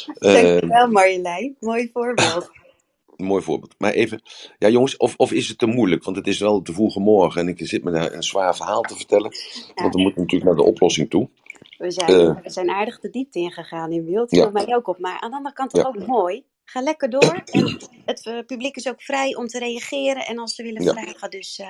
[0.06, 1.56] Dankjewel Marjolein.
[1.60, 2.51] Mooi voorbeeld.
[3.15, 3.75] mooi voorbeeld.
[3.77, 4.21] Maar even,
[4.58, 6.03] ja jongens, of, of is het te moeilijk?
[6.03, 8.82] Want het is wel te vroege morgen en ik zit me daar een zwaar verhaal
[8.82, 9.32] te vertellen.
[9.75, 11.30] Want we moeten natuurlijk naar de oplossing toe.
[11.78, 12.42] We zijn, Eh.
[12.44, 14.30] we zijn aardig de diepte ingegaan in beeld.
[14.30, 14.50] viel Ja.
[14.50, 15.00] mij ook op.
[15.00, 15.88] Maar aan de andere kant toch Ja.
[15.88, 16.44] ook mooi.
[16.66, 17.42] Ga lekker door.
[17.46, 20.92] En het eh, publiek is ook vrij om te reageren en als ze willen Ja.
[20.94, 21.30] vragen.
[21.30, 21.70] Dus eh,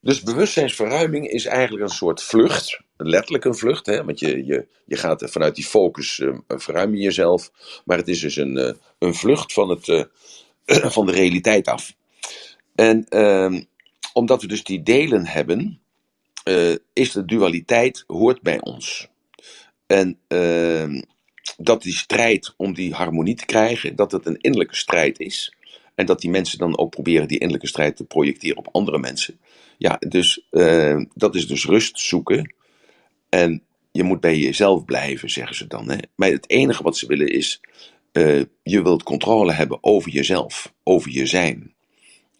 [0.00, 2.80] Dus bewustzijnsverruiming is eigenlijk een soort vlucht.
[2.96, 4.04] Letterlijk een vlucht, hè?
[4.04, 7.50] want je, je, je gaat vanuit die focus eh, verruim je jezelf.
[7.84, 10.08] Maar het is dus een, een vlucht van, het,
[10.96, 11.94] van de realiteit af.
[12.74, 13.62] En ehm,
[14.12, 15.80] omdat we dus die delen hebben,
[16.92, 19.08] is de dualiteit hoort bij ons.
[19.86, 21.02] En ehm,
[21.56, 25.54] dat die strijd om die harmonie te krijgen, dat het een innerlijke strijd is.
[25.94, 29.38] En dat die mensen dan ook proberen die innerlijke strijd te projecteren op andere mensen.
[29.78, 32.54] Ja, dus eh, dat is dus rust zoeken.
[33.28, 35.90] En je moet bij jezelf blijven, zeggen ze dan.
[35.90, 35.98] Hè?
[36.14, 37.60] Maar het enige wat ze willen is,
[38.12, 41.74] eh, je wilt controle hebben over jezelf, over je zijn.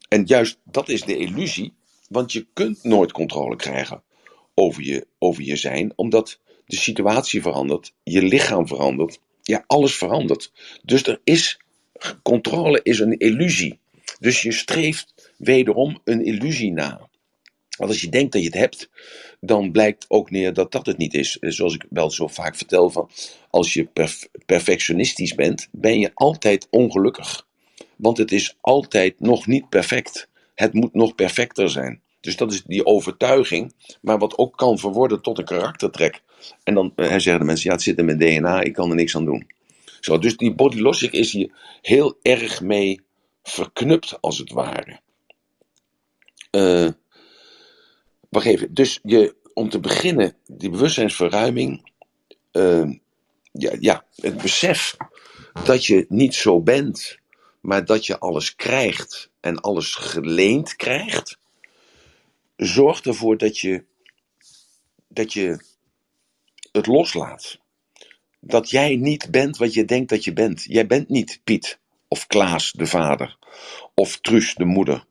[0.08, 1.72] En juist dat is de illusie,
[2.08, 4.02] want je kunt nooit controle krijgen
[4.54, 10.52] over je, over je zijn, omdat de situatie verandert, je lichaam verandert, ja, alles verandert.
[10.82, 11.60] Dus er is,
[12.22, 13.78] controle is een illusie.
[14.20, 17.08] Dus je streeft wederom een illusie na.
[17.76, 18.90] Want als je denkt dat je het hebt,
[19.40, 21.36] dan blijkt ook neer dat dat het niet is.
[21.40, 23.10] Zoals ik wel zo vaak vertel, van,
[23.50, 27.46] als je perf- perfectionistisch bent, ben je altijd ongelukkig.
[27.96, 30.28] Want het is altijd nog niet perfect.
[30.54, 32.02] Het moet nog perfecter zijn.
[32.24, 36.22] Dus dat is die overtuiging, maar wat ook kan verworden tot een karaktertrek.
[36.62, 38.96] En dan eh, zeggen de mensen, ja, het zit in mijn DNA, ik kan er
[38.96, 39.46] niks aan doen.
[40.00, 43.00] Zo, dus die body logic is hier heel erg mee
[43.42, 45.00] verknupt, als het ware.
[46.50, 46.88] Eh,
[48.28, 51.90] wacht even, dus je, om te beginnen, die bewustzijnsverruiming,
[52.50, 52.90] eh,
[53.52, 54.96] ja, ja, het besef
[55.64, 57.18] dat je niet zo bent,
[57.60, 61.38] maar dat je alles krijgt en alles geleend krijgt,
[62.56, 63.84] zorgt ervoor dat je,
[65.08, 65.64] dat je
[66.72, 67.58] het loslaat.
[68.40, 70.64] Dat jij niet bent wat je denkt dat je bent.
[70.68, 73.38] Jij bent niet Piet of Klaas de vader
[73.94, 75.04] of Truus de moeder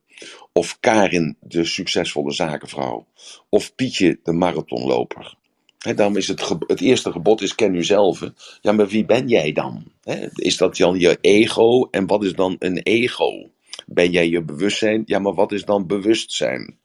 [0.52, 3.08] of Karin de succesvolle zakenvrouw
[3.50, 5.38] of Pietje de marathonloper.
[5.78, 8.24] Hè, daarom is het, het eerste gebod is ken uzelf.
[8.62, 9.92] Ja, maar wie ben jij dan?
[10.34, 11.88] Is dat dan je ego?
[11.92, 13.50] En wat is dan een ego?
[13.86, 15.04] Ben jij je bewustzijn?
[15.06, 16.78] Ja, maar wat is dan bewustzijn?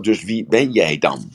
[0.00, 1.32] Dus wie ben jij dan?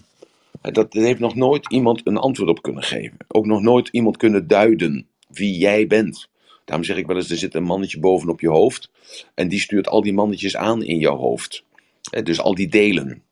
[0.61, 3.17] Dat, heeft nog nooit iemand een antwoord op kunnen geven.
[3.27, 6.29] Ook nog nooit iemand kunnen duiden wie jij bent.
[6.65, 8.89] Daarom zeg ik wel eens, er zit een mannetje bovenop je hoofd.
[9.33, 11.63] En die stuurt al die mannetjes aan in jouw hoofd.
[12.23, 13.23] Dus al die delen.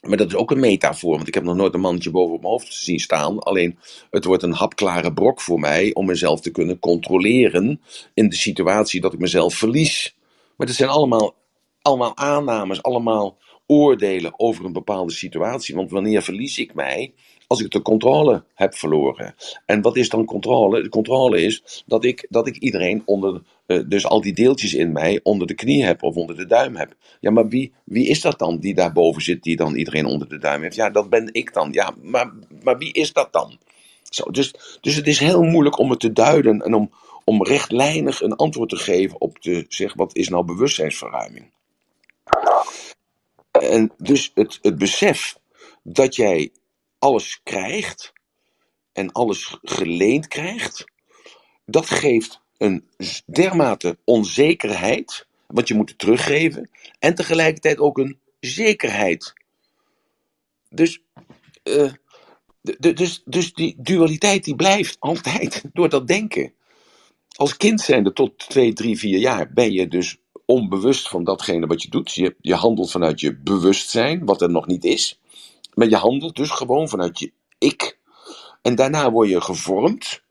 [0.00, 2.40] Maar dat is ook een metafoor, want ik heb nog nooit een mannetje boven op
[2.40, 3.38] mijn hoofd zien staan.
[3.38, 3.78] Alleen
[4.10, 7.80] het wordt een hapklare brok voor mij om mezelf te kunnen controleren
[8.14, 10.16] in de situatie dat ik mezelf verlies.
[10.56, 11.34] Maar dat zijn allemaal,
[11.82, 13.36] allemaal aannames, allemaal
[13.70, 15.74] oordelen over een bepaalde situatie.
[15.74, 17.12] Want wanneer verlies ik mij?
[17.46, 19.34] Als ik de controle heb verloren.
[19.66, 20.82] En wat is dan controle?
[20.82, 24.92] De controle is dat ik, dat ik iedereen onder, eh, dus al die deeltjes in
[24.92, 26.94] mij, onder de knie heb of onder de duim heb.
[27.20, 30.38] Ja, maar wie, wie is dat dan die daarboven zit, die dan iedereen onder de
[30.38, 30.76] duim heeft?
[30.76, 31.72] Ja, dat ben ik dan.
[31.72, 33.58] Ja, maar, maar wie is dat dan?
[34.02, 36.90] Zo, dus, dus het is heel moeilijk om het te duiden en om,
[37.24, 41.50] om rechtlijnig een antwoord te geven op de, zeg, wat is nou bewustzijnsverruiming?
[43.60, 45.38] En dus het, het besef
[45.82, 46.52] dat jij
[46.98, 48.12] alles krijgt
[48.92, 50.84] en alles geleend krijgt,
[51.64, 52.88] dat geeft een
[53.26, 59.32] dermate onzekerheid, want je moet het teruggeven, en tegelijkertijd ook een zekerheid.
[60.68, 61.02] Dus,
[61.62, 61.92] eh,
[62.78, 66.52] dus, dus die dualiteit die blijft altijd door dat denken.
[67.36, 70.16] Als kind zijnde tot 2, 3, 4 jaar ben je dus
[70.50, 72.12] onbewust van datgene wat je doet.
[72.12, 75.20] Je, je handelt vanuit je bewustzijn, wat er nog niet is.
[75.74, 77.98] Maar je handelt dus gewoon vanuit je ik.
[78.62, 80.22] En daarna word je gevormd.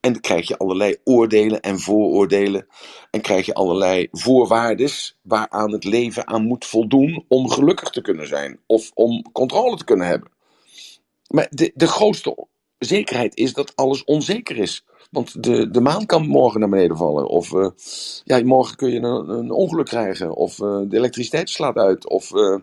[0.00, 2.66] En krijg je allerlei oordelen en vooroordelen.
[3.10, 4.90] En krijg je allerlei voorwaarden
[5.22, 8.60] waaraan het leven aan moet voldoen om gelukkig te kunnen zijn.
[8.66, 10.30] Of om controle te kunnen hebben.
[11.26, 12.46] Maar de, de grootste
[12.78, 14.84] zekerheid is dat alles onzeker is.
[15.08, 17.28] Want de, de maan kan morgen naar beneden vallen.
[17.28, 17.68] Of uh,
[18.24, 20.34] ja, morgen kun je een, een ongeluk krijgen.
[20.34, 22.08] Of uh, de elektriciteit slaat uit.
[22.08, 22.58] Of uh,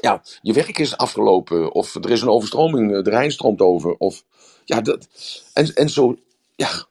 [0.00, 1.72] ja, je werk is afgelopen.
[1.72, 3.94] Of er is een overstroming, de Rijn stroomt over.
[3.98, 4.24] Of
[4.64, 5.08] ja, dat.
[5.52, 6.16] En, en zo,
[6.56, 6.86] ja.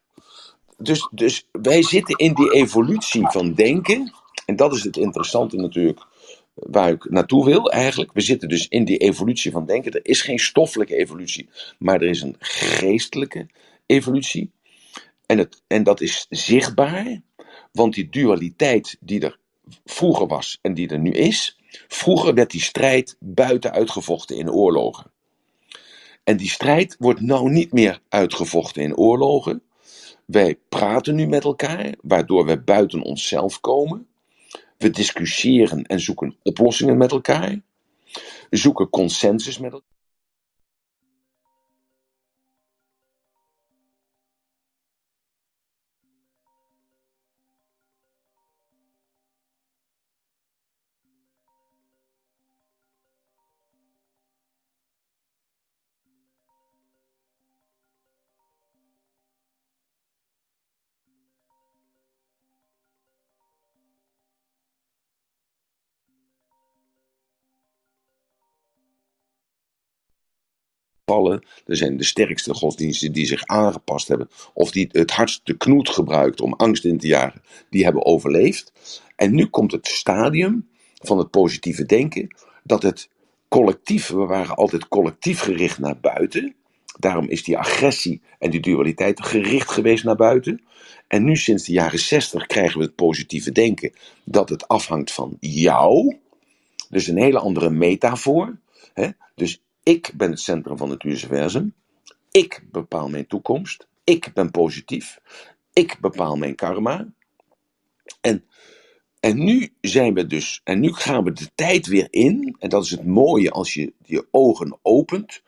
[0.78, 4.14] Dus, dus wij zitten in die evolutie van denken.
[4.46, 6.06] En dat is het interessante natuurlijk
[6.54, 8.12] waar ik naartoe wil eigenlijk.
[8.14, 9.92] We zitten dus in die evolutie van denken.
[9.92, 11.50] Er is geen stoffelijke evolutie,
[11.80, 13.48] maar er is een geestelijke
[13.86, 14.52] evolutie.
[15.28, 17.22] En, het, en dat is zichtbaar,
[17.72, 19.40] want die dualiteit die er
[19.86, 21.58] vroeger was en die er nu is,
[21.88, 25.12] vroeger werd die strijd buiten uitgevochten in oorlogen.
[26.24, 29.62] En die strijd wordt nou niet meer uitgevochten in oorlogen.
[30.26, 34.08] Wij praten nu met elkaar, waardoor we buiten onszelf komen.
[34.78, 37.62] We discussiëren en zoeken oplossingen met elkaar.
[38.50, 39.97] We zoeken consensus met elkaar.
[71.12, 71.44] Vallen.
[71.66, 74.30] Er zijn de sterkste godsdiensten die zich aangepast hebben.
[74.54, 77.42] Of die het hardste knoet gebruikt om angst in te jagen.
[77.70, 78.74] Die hebben overleefd.
[79.16, 82.36] En nu komt het stadium van het positieve denken.
[82.64, 83.10] Dat het
[83.48, 86.56] collectief, we waren altijd collectief gericht naar buiten.
[87.00, 90.62] Daarom is die agressie en die dualiteit gericht geweest naar buiten.
[91.08, 93.94] En nu sinds de jaren 60 krijgen we het positieve denken
[94.24, 96.18] dat het afhangt van jou.
[96.90, 98.58] Dus een hele andere metafoor.
[98.94, 99.10] Hè?
[99.36, 101.74] Dus ik ben het centrum van het universum.
[102.32, 103.88] Ik bepaal mijn toekomst.
[104.04, 105.20] Ik ben positief.
[105.74, 107.08] Ik bepaal mijn karma.
[108.22, 108.46] En,
[109.20, 112.56] en nu zijn we dus, en nu gaan we de tijd weer in.
[112.60, 115.42] En dat is het mooie als je je ogen opent.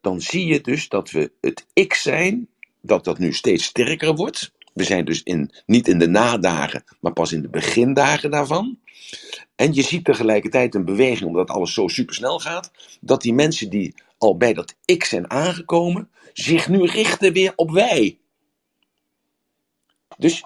[0.00, 2.48] Dan zie je dus dat we het ik zijn,
[2.80, 4.52] dat dat nu steeds sterker wordt.
[4.76, 8.78] We zijn dus in, niet in de nadagen, maar pas in de begindagen daarvan.
[9.54, 12.70] En je ziet tegelijkertijd een beweging, omdat alles zo supersnel gaat,
[13.00, 17.70] dat die mensen die al bij dat ik zijn aangekomen, zich nu richten weer op
[17.70, 18.18] wij.
[20.18, 20.44] Dus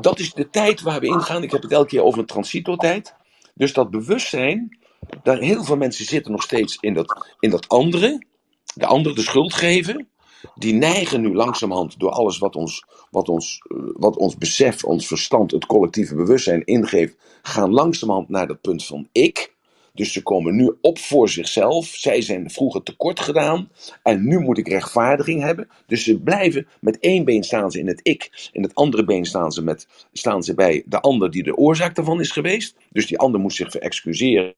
[0.00, 1.42] dat is de tijd waar we ingaan.
[1.42, 3.14] Ik heb het elke keer over een transitotijd.
[3.54, 4.78] Dus dat bewustzijn,
[5.22, 8.26] daar heel veel mensen zitten nog steeds in dat, in dat andere,
[8.74, 10.08] de ander de schuld geven
[10.54, 15.06] die neigen nu langzamerhand door alles wat ons, wat ons, eh, wat ons besef, ons
[15.06, 19.58] verstand, het collectieve bewustzijn ingeeft, gaan langzamerhand naar dat punt van ik.
[19.94, 21.86] Dus ze komen nu op voor zichzelf.
[21.86, 23.70] Zij zijn vroeger tekort gedaan.
[24.02, 25.68] En nu moet ik rechtvaardiging hebben.
[25.86, 28.50] Dus ze blijven met één been staan ze in het ik.
[28.52, 31.94] In het andere been staan ze, met, staan ze bij de ander die de oorzaak
[31.94, 32.76] daarvan is geweest.
[32.90, 34.54] Dus die ander moet zich verexcuseren.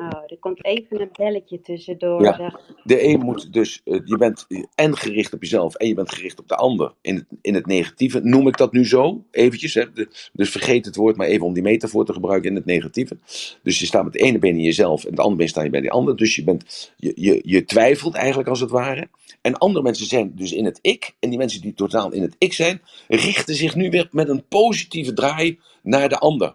[0.00, 2.22] Oh, er komt even een belletje tussendoor.
[2.22, 6.12] Ja, de een moet dus, uh, je bent en gericht op jezelf en je bent
[6.12, 6.92] gericht op de ander.
[7.00, 9.74] In het, in het negatieve noem ik dat nu zo, eventjes.
[9.74, 9.92] Hè?
[9.92, 13.16] De, dus vergeet het woord maar even om die metafoor te gebruiken in het negatieve.
[13.62, 15.70] Dus je staat met de ene been in jezelf en het andere been sta je
[15.70, 16.16] bij die ander.
[16.16, 19.08] Dus je, bent, je, je, je twijfelt eigenlijk als het ware.
[19.40, 21.14] En andere mensen zijn dus in het ik.
[21.18, 24.44] En die mensen die totaal in het ik zijn, richten zich nu weer met een
[24.48, 26.54] positieve draai naar de ander.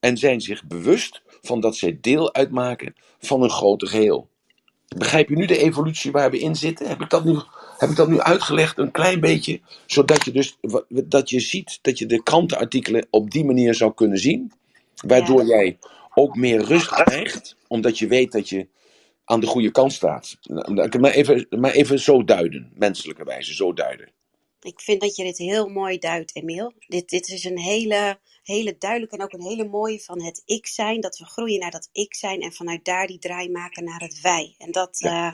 [0.00, 4.28] En zijn zich bewust van dat zij deel uitmaken van een groter geheel.
[4.96, 6.88] Begrijp je nu de evolutie waar we in zitten?
[6.88, 7.38] Heb ik dat nu,
[7.78, 10.58] heb ik dat nu uitgelegd een klein beetje, zodat je dus
[10.88, 14.52] dat je ziet dat je de krantenartikelen op die manier zou kunnen zien,
[15.06, 15.78] waardoor jij
[16.14, 18.66] ook meer rust krijgt, omdat je weet dat je
[19.24, 20.38] aan de goede kant staat.
[21.00, 24.08] Maar even, maar even zo duiden, menselijke wijze, zo duiden.
[24.60, 26.72] Ik vind dat je dit heel mooi duidt, Emiel.
[26.86, 30.66] Dit, dit is een hele, hele duidelijke en ook een hele mooie van het ik
[30.66, 31.00] zijn.
[31.00, 34.20] Dat we groeien naar dat ik zijn en vanuit daar die draai maken naar het
[34.20, 34.54] wij.
[34.58, 35.30] En dat uh,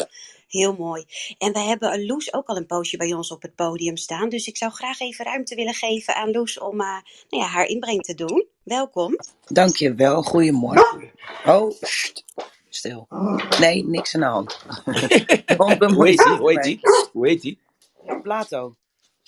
[0.48, 1.04] heel mooi.
[1.38, 4.28] En we hebben Loes ook al een poosje bij ons op het podium staan.
[4.28, 6.86] Dus ik zou graag even ruimte willen geven aan Loes om uh,
[7.28, 8.46] nou ja, haar inbreng te doen.
[8.62, 9.18] Welkom.
[9.46, 11.10] Dankjewel, goedemorgen.
[11.46, 11.72] Oh,
[12.68, 13.06] stil.
[13.60, 14.64] Nee, niks aan de hand.
[15.94, 16.36] Hoe heet die?
[16.36, 16.80] Hoe heet die?
[17.12, 17.58] Hoe heet die?
[18.22, 18.74] Plato.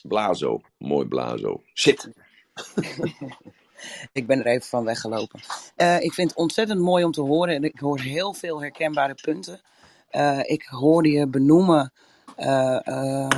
[0.02, 1.62] Blazo, mooi blazo.
[1.72, 2.08] Zit.
[4.12, 5.40] Ik ben er even van weggelopen.
[5.76, 9.14] Eh, ik vind het ontzettend mooi om te horen en ik hoor heel veel herkenbare
[9.14, 9.60] punten.
[10.10, 11.92] Eh, ik hoorde je benoemen
[12.36, 13.28] eh,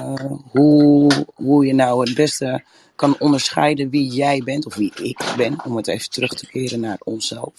[0.51, 5.65] hoe, hoe je nou het beste kan onderscheiden wie jij bent, of wie ik ben,
[5.65, 7.53] om het even terug te keren naar onszelf.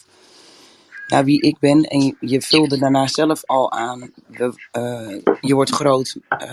[1.09, 4.11] Naar wie ik ben, en je, vulde daarna zelf al aan.
[4.27, 6.51] We, eh, je wordt groot, eh,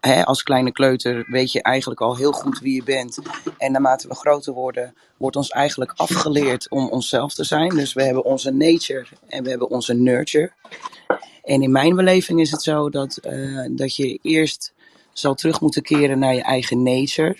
[0.00, 3.18] hè, als kleine kleuter weet je eigenlijk al heel goed wie je bent.
[3.58, 7.68] En naarmate we groter worden, wordt ons eigenlijk afgeleerd om onszelf te zijn.
[7.68, 10.52] Dus we hebben onze nature en we hebben onze nurture.
[11.42, 14.72] En in mijn beleving is het zo dat, eh, dat je eerst
[15.12, 17.36] zal terug moeten keren naar je eigen nature.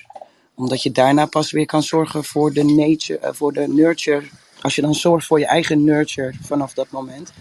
[0.55, 4.23] Omdat je daarna pas weer kan zorgen voor de, nature, voor de nurture.
[4.65, 7.33] Als je dan zorgt voor je eigen nurture vanaf dat moment,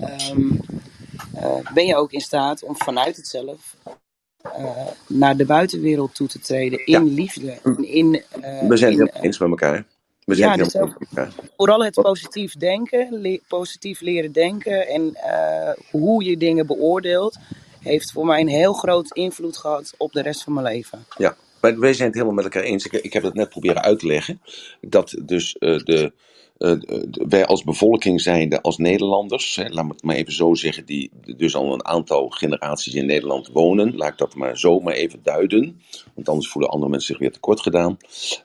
[0.00, 0.50] ehm,
[1.34, 3.76] eh, ben je ook in staat om vanuit het zelf
[4.42, 7.58] eh, naar de buitenwereld toe te treden in liefde.
[7.80, 9.84] In, eh, We zijn het eens met elkaar.
[10.24, 11.32] We zijn ja, het dus met elkaar.
[11.56, 15.16] vooral het positief denken, le- positief leren denken en
[15.90, 17.38] hoe je dingen beoordeelt,
[17.80, 21.04] heeft voor mij een heel groot invloed gehad op de rest van mijn leven.
[21.16, 22.84] Ja, maar wij zijn het helemaal met elkaar eens.
[22.86, 24.40] Ik, ik heb het net proberen uit te leggen.
[24.80, 26.12] Dat dus de-
[27.28, 31.10] wij als bevolking zijnde, als Nederlanders, hè, laat me het maar even zo zeggen, die
[31.36, 33.96] dus al een aantal generaties in Nederland wonen.
[33.96, 35.80] Laat ik dat maar zo maar even duiden.
[36.14, 37.96] Want anders voelen andere mensen zich weer tekort gedaan.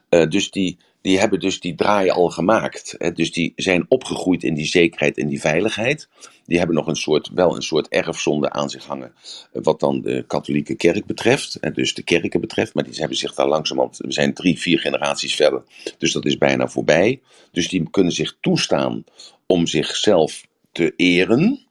[0.09, 2.95] Eh, dus die, die hebben dus die draai al gemaakt.
[2.97, 3.11] Hè?
[3.11, 6.09] Dus die zijn opgegroeid in die zekerheid en die veiligheid.
[6.46, 9.14] Die hebben nog een soort, wel een soort erfzonde aan zich hangen.
[9.54, 11.56] eh, Wat dan de katholieke kerk betreft.
[11.56, 12.74] En dus de kerken betreft.
[12.74, 13.98] Maar die hebben zich daar langzamerhand.
[13.98, 15.64] We zijn drie, vier generaties verder.
[15.98, 17.22] Dus dat is bijna voorbij.
[17.52, 19.04] Dus die kunnen zich toestaan
[19.46, 21.64] om zichzelf te eren.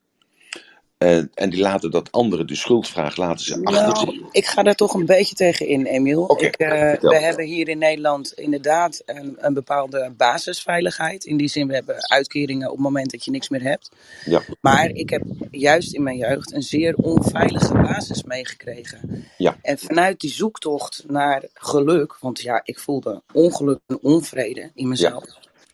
[0.99, 4.07] Eh, en die laten dat andere, de schuldvraag, laten ze achter zich.
[4.21, 6.41] Nou, ik ga daar toch een beetje tegen in, Emiel.
[6.43, 6.69] Ik, eh,
[7.01, 11.25] we hebben hier in Nederland inderdaad een, een bepaalde basisveiligheid.
[11.25, 13.91] In die zin, we hebben uitkeringen op het moment dat je niks meer hebt.
[14.25, 19.25] Ja, Maar ik heb juist in mijn jeugd een zeer onveilige basis meegekregen.
[19.37, 24.89] ja, En vanuit die zoektocht naar geluk, want ja, ik voelde ongeluk en onvrede in
[24.89, 25.25] mezelf.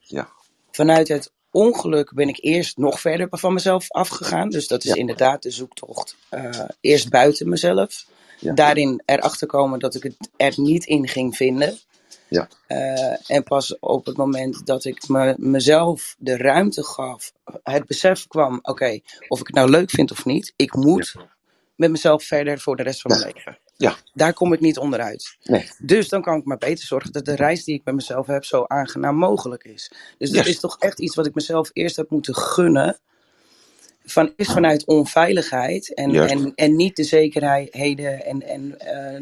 [0.01, 0.29] ja,
[0.71, 4.49] Vanuit het ongeluk ben ik eerst nog verder van mezelf afgegaan.
[4.49, 4.97] Dus dat is Ja.
[4.97, 6.17] inderdaad de zoektocht.
[6.29, 8.05] eh, eerst buiten mezelf.
[8.39, 8.53] Ja.
[8.55, 11.79] Daarin erachter komen dat ik het er niet in ging vinden.
[12.29, 17.33] ja, Eh, en pas op het moment dat ik me, mezelf de ruimte gaf,
[17.63, 21.15] het besef kwam: oké, of ik het nou leuk vind of niet, ik moet
[21.75, 23.59] met mezelf verder voor de rest van mijn leven.
[23.81, 23.97] Ja.
[24.15, 25.37] Daar kom ik niet onderuit.
[25.43, 25.71] Nee.
[25.79, 28.45] Dus dan kan ik maar beter zorgen dat de reis die ik met mezelf heb
[28.45, 29.93] zo aangenaam mogelijk is.
[30.19, 32.99] Dus dat is toch echt iets wat ik mezelf eerst heb moeten gunnen.
[34.05, 39.21] Van, is vanuit onveiligheid en, en, en niet de zekerheden en, en eh,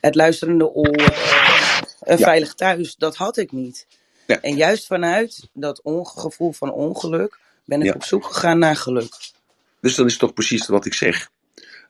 [0.00, 2.24] het luisterende oor, eh, een Ja.
[2.24, 3.86] veilig thuis, dat had ik niet.
[4.26, 4.40] Ja.
[4.40, 7.92] En juist vanuit dat gevoel van ongeluk ben ik Ja.
[7.92, 9.14] op zoek gegaan naar geluk.
[9.80, 11.30] Dus dan is toch precies wat ik zeg.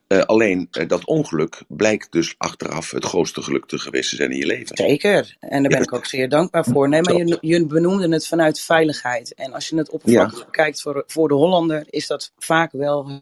[0.09, 4.31] Eh, alleen eh, dat ongeluk blijkt dus achteraf het grootste geluk te geweest te zijn
[4.31, 4.77] in je leven.
[4.77, 5.35] Zeker.
[5.39, 5.83] En daar ben Ja.
[5.83, 6.89] ik ook zeer dankbaar voor.
[6.89, 9.33] Nee, maar je, je benoemde het vanuit veiligheid.
[9.33, 13.21] En als je het oppervlakkig bekijkt voor, voor de Hollander, is dat vaak wel.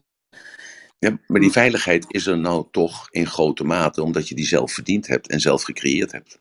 [0.98, 4.72] Ja, maar die veiligheid is er nou toch in grote mate omdat je die zelf
[4.72, 6.38] verdiend hebt en zelf gecreëerd hebt.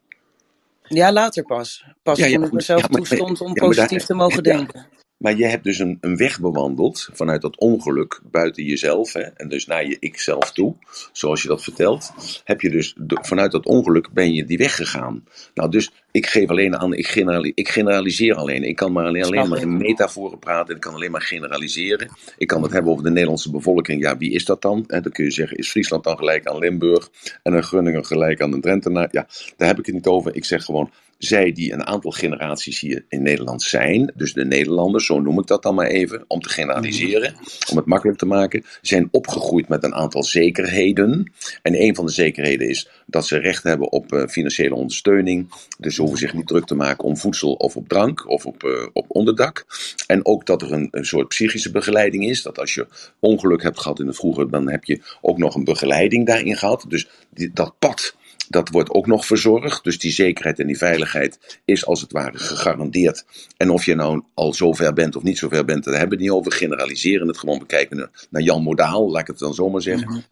[0.83, 1.85] Ja, later pas.
[2.03, 2.53] Pas Ja, ja, toen goed.
[2.53, 4.57] mezelf Ja, toestond om ja, daar- positief te mogen ja.
[4.57, 4.85] denken.
[5.17, 9.49] Maar je hebt dus een, een weg bewandeld vanuit dat ongeluk buiten jezelf hè, en
[9.49, 10.75] dus naar je ik-zelf toe,
[11.11, 12.13] zoals je dat vertelt.
[12.43, 15.25] Heb je dus vanuit dat ongeluk ben je die weg gegaan.
[15.53, 18.63] Nou, dus ik geef alleen aan, ik, generali- ik generaliseer alleen.
[18.63, 20.75] Ik kan maar alleen, maar in metaforen praten.
[20.75, 22.09] Ik kan alleen maar generaliseren.
[22.37, 24.01] Ik kan het hebben over de Nederlandse bevolking.
[24.01, 24.83] Ja, wie is dat dan?
[24.87, 27.09] En dan kun je zeggen, is Friesland dan gelijk aan Limburg
[27.43, 29.07] en een Groningen gelijk aan een Drentenaar?
[29.11, 30.35] Ja, daar heb ik het niet over.
[30.35, 35.05] Ik zeg gewoon, zij die een aantal generaties hier in Nederland zijn, dus de Nederlanders,
[35.05, 37.35] zo noem ik dat dan maar even, om te generaliseren,
[37.71, 41.31] om het makkelijk te maken, zijn opgegroeid met een aantal zekerheden.
[41.61, 45.49] En een van de zekerheden is dat ze recht hebben op eh, financiële ondersteuning.
[45.79, 48.63] Dus ze hoeven zich niet druk te maken om voedsel of op drank of op,
[48.63, 49.65] eh, op onderdak.
[50.07, 52.41] En ook dat er een, een soort psychische begeleiding is.
[52.41, 52.87] Dat als je
[53.19, 56.85] ongeluk hebt gehad in het vroeger, dan heb je ook nog een begeleiding daarin gehad.
[56.87, 58.15] Dus die, dat pad
[58.47, 59.83] dat wordt ook nog verzorgd.
[59.83, 63.25] Dus die zekerheid en die veiligheid is als het ware gegarandeerd.
[63.57, 66.33] En of je nou al zover bent of niet zover bent, daar hebben we het
[66.33, 66.51] niet over.
[66.51, 70.23] Generaliseren het gewoon bekijken naar, Jan Modaal, laat ik het dan zomaar zeggen.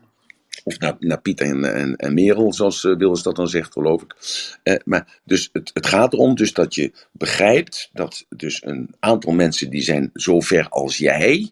[0.64, 4.02] Of naar, naar Piet en, en, en Merel, zoals uh, Wilders dat dan zegt, geloof
[4.02, 4.16] ik.
[4.64, 9.32] Uh, maar dus het, het gaat erom dus dat je begrijpt dat dus een aantal
[9.34, 11.52] mensen die zijn zo ver als jij,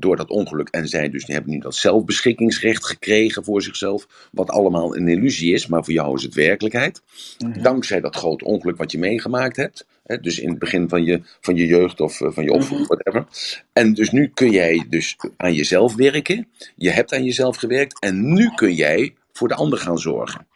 [0.00, 0.68] door dat ongeluk.
[0.68, 4.28] En zij dus die hebben nu dat zelfbeschikkingsrecht gekregen voor zichzelf.
[4.32, 7.02] Wat allemaal een illusie is, maar voor jou is het werkelijkheid.
[7.38, 7.62] Mhm.
[7.62, 9.86] Dankzij dat grote ongeluk wat je meegemaakt hebt.
[10.04, 12.88] Hè, dus in het begin van je, van je jeugd of eh, van je opvoeding,
[12.88, 13.26] whatever.
[13.72, 16.48] En dus nu kun jij dus aan jezelf werken.
[16.76, 18.00] Je hebt aan jezelf gewerkt.
[18.00, 20.46] En nu kun jij voor de ander gaan zorgen.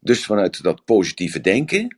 [0.00, 1.96] Dus vanuit dat positieve denken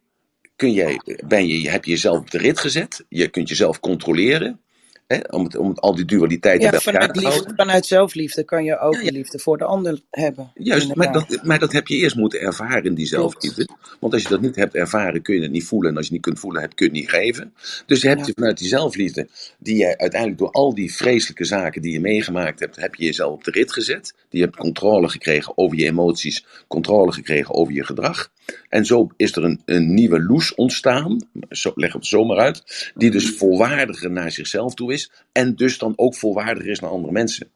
[0.56, 3.04] kun jij, ben je, heb je jezelf op de rit gezet.
[3.08, 4.60] Je kunt jezelf controleren.
[5.06, 7.42] Hè, om, het, om het- al die dualiteiten Ja, bij elkaar vanuit, te houden.
[7.46, 9.10] liefde, vanuit zelfliefde kan je ook Ja, ja.
[9.10, 10.50] liefde voor de ander hebben.
[10.54, 13.68] Juist, maar dat, maar dat heb je eerst moeten ervaren, die zelfliefde.
[14.00, 15.90] Want als je dat niet hebt ervaren, kun je het niet voelen.
[15.90, 17.54] En als je het niet kunt voelen, heb, kun je het niet geven.
[17.86, 19.28] Dus heb je vanuit die zelfliefde,
[19.58, 23.32] die jij uiteindelijk door al die vreselijke zaken die je meegemaakt hebt, heb je jezelf
[23.32, 24.14] op de rit gezet.
[24.28, 28.32] Die hebt controle gekregen over je emoties, controle gekregen over je gedrag.
[28.68, 33.10] En zo is er een, een nieuwe loes ontstaan, zo, leg het zomaar uit, die
[33.10, 34.93] dus volwaardiger naar zichzelf toe is.
[35.32, 37.48] En dus dan ook volwaardiger is naar andere mensen.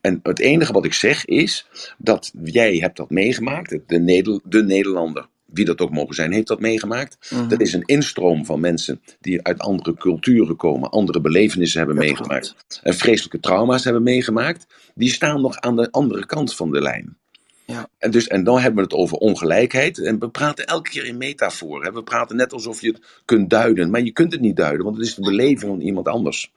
[0.00, 1.66] En het enige wat ik zeg is
[1.98, 3.78] dat jij hebt dat meegemaakt.
[3.86, 7.30] De, Neder- de Nederlander, wie dat ook mogen zijn, heeft dat meegemaakt.
[7.30, 7.50] Mhm.
[7.50, 12.04] Er is een instroom van mensen die uit andere culturen komen, andere belevenissen hebben Dat
[12.04, 12.54] meegemaakt.
[12.82, 14.66] En vreselijke trauma's hebben meegemaakt.
[14.94, 17.16] Die staan nog aan de andere kant van de lijn.
[17.64, 17.88] Ja.
[17.98, 19.98] En, dus, en dan hebben we het over ongelijkheid.
[19.98, 21.84] En we praten elke keer in metafoor.
[21.84, 21.92] Hè.
[21.92, 23.90] We praten net alsof je het kunt duiden.
[23.90, 26.52] Maar je kunt het niet duiden, want het is de beleving van iemand anders.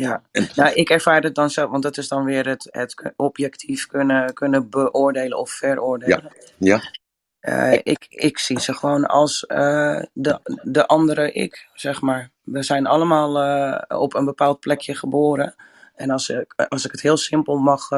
[0.00, 0.22] Ja.
[0.54, 4.34] Nou, ik ervaar het dan zo, want dat is dan weer het, het objectief kunnen,
[4.34, 6.32] kunnen beoordelen of veroordelen.
[6.58, 6.80] Ja,
[7.40, 12.30] Eh, ik, ik zie ze gewoon als eh, de, de andere ik, zeg maar.
[12.42, 15.54] We zijn allemaal eh, op een bepaald plekje geboren.
[15.94, 17.88] En als ik, als ik het heel simpel mag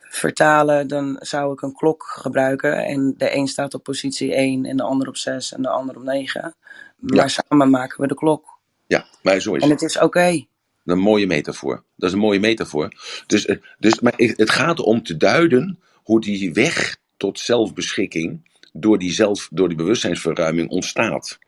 [0.00, 2.84] vertalen, dan zou ik een klok gebruiken.
[2.84, 5.96] En de een staat op positie 1 en de ander op 6 en de ander
[5.96, 6.54] op 9.
[6.96, 7.28] Maar Ja.
[7.28, 8.59] samen maken we de klok.
[8.90, 9.80] Ja, maar zo is En het.
[9.80, 10.44] het is oké.
[10.84, 11.84] Een mooie metafoor.
[11.96, 12.88] Dat is een mooie metafoor.
[13.26, 18.98] Dus, eh, dus, maar het gaat om te duiden hoe die weg tot zelfbeschikking door
[18.98, 21.38] die, zelf, door die bewustzijnsverruiming ontstaat.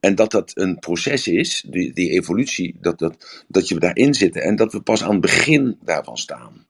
[0.00, 4.36] En dat dat een proces is, die, die evolutie, dat, dat, dat je daarin zit
[4.36, 6.66] en dat we pas aan het begin daarvan staan.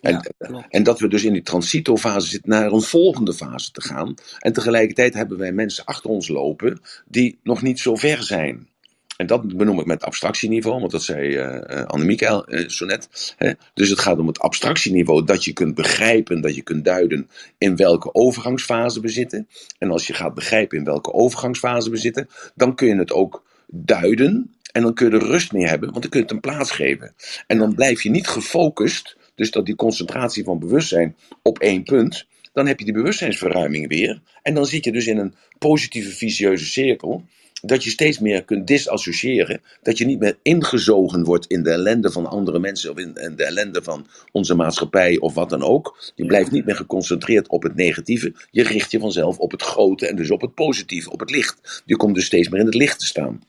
[0.00, 3.80] En, Ja, en dat we dus in die transitofase zitten naar een volgende fase te
[3.80, 4.14] gaan.
[4.38, 8.68] En tegelijkertijd hebben wij mensen achter ons lopen die nog niet zo ver zijn.
[9.16, 13.34] En dat benoem ik met abstractieniveau, want dat zei eh uh, Annemieke uh, zo net.
[13.36, 13.52] Hè?
[13.74, 17.76] Dus het gaat om het abstractieniveau, dat je kunt begrijpen, dat je kunt duiden in
[17.76, 19.48] welke overgangsfase we zitten.
[19.78, 23.44] En als je gaat begrijpen in welke overgangsfase we zitten, dan kun je het ook
[23.66, 24.50] duiden.
[24.72, 26.70] En dan kun je er rust mee hebben, want dan kun je het een plaats
[26.70, 27.14] geven.
[27.46, 32.26] En dan blijf je niet gefocust, dus dat die concentratie van bewustzijn op één punt.
[32.52, 34.20] Dan heb je die bewustzijnsverruiming weer.
[34.42, 37.24] En dan zit je dus in een positieve vicieuze cirkel
[37.62, 39.60] dat je steeds meer kunt disassociëren.
[39.82, 43.36] Dat je niet meer ingezogen wordt in de ellende van andere mensen of in, in
[43.36, 46.12] de ellende van onze maatschappij of wat dan ook.
[46.14, 48.34] Je blijft niet meer geconcentreerd op het negatieve.
[48.50, 51.82] Je richt je vanzelf op het grote en dus op het positieve, op het licht.
[51.84, 53.42] Je komt dus steeds meer in het licht te staan.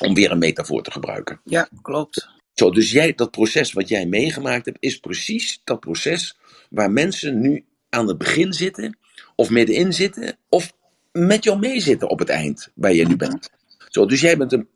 [0.00, 1.40] Om weer een metafoor te gebruiken.
[1.44, 2.28] Ja, klopt.
[2.54, 6.38] Zo, dus jij, dat proces wat jij meegemaakt hebt, is precies dat proces
[6.70, 8.98] waar mensen nu aan het begin zitten,
[9.36, 10.72] of middenin zitten, of
[11.26, 13.50] met jou meezitten op het eind, waar je nu bent.
[13.88, 14.68] Zo, dus jij bent een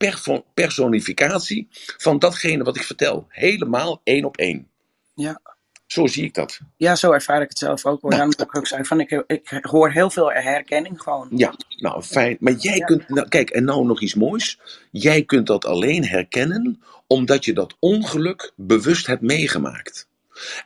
[0.54, 3.26] personificatie van datgene wat ik vertel.
[3.28, 4.68] Helemaal één op één.
[5.14, 5.40] Ja.
[5.86, 6.60] Zo zie ik dat.
[6.76, 8.00] Ja, zo ervaar ik het zelf ook.
[8.00, 8.10] Hoor.
[8.10, 8.30] Nou.
[8.34, 11.28] Daarom ik ook van, ik, ik hoor heel veel herkenning gewoon.
[11.30, 12.36] Ja, nou fijn.
[12.40, 12.84] Maar jij Ja.
[12.84, 14.58] kunt, nou, kijk, en nou nog iets moois.
[14.90, 20.08] Jij kunt dat alleen herkennen omdat je dat ongeluk bewust hebt meegemaakt.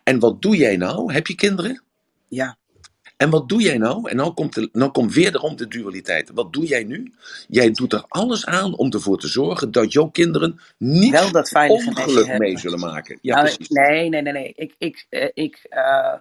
[0.05, 1.12] En wat doe jij nou?
[1.12, 1.83] Heb je kinderen?
[2.29, 2.57] Ja,
[3.17, 4.11] En wat doe jij nou?
[4.11, 6.31] En nou komt, de, nou komt wederom de dualiteit.
[6.35, 7.12] Wat doe jij nu?
[7.49, 11.53] Jij doet er alles aan om ervoor te zorgen dat jouw kinderen niet wel dat
[11.69, 13.19] ongeluk mee zullen maken.
[13.21, 14.53] Ja, Nou, nee, nee, nee, nee.
[14.57, 16.14] Ik, ik, eh, ik, eh,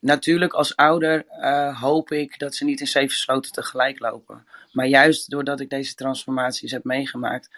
[0.00, 4.46] natuurlijk als ouder eh, hoop ik dat ze niet in zeven sloten tegelijk lopen.
[4.72, 7.50] Maar juist doordat ik deze transformaties heb meegemaakt,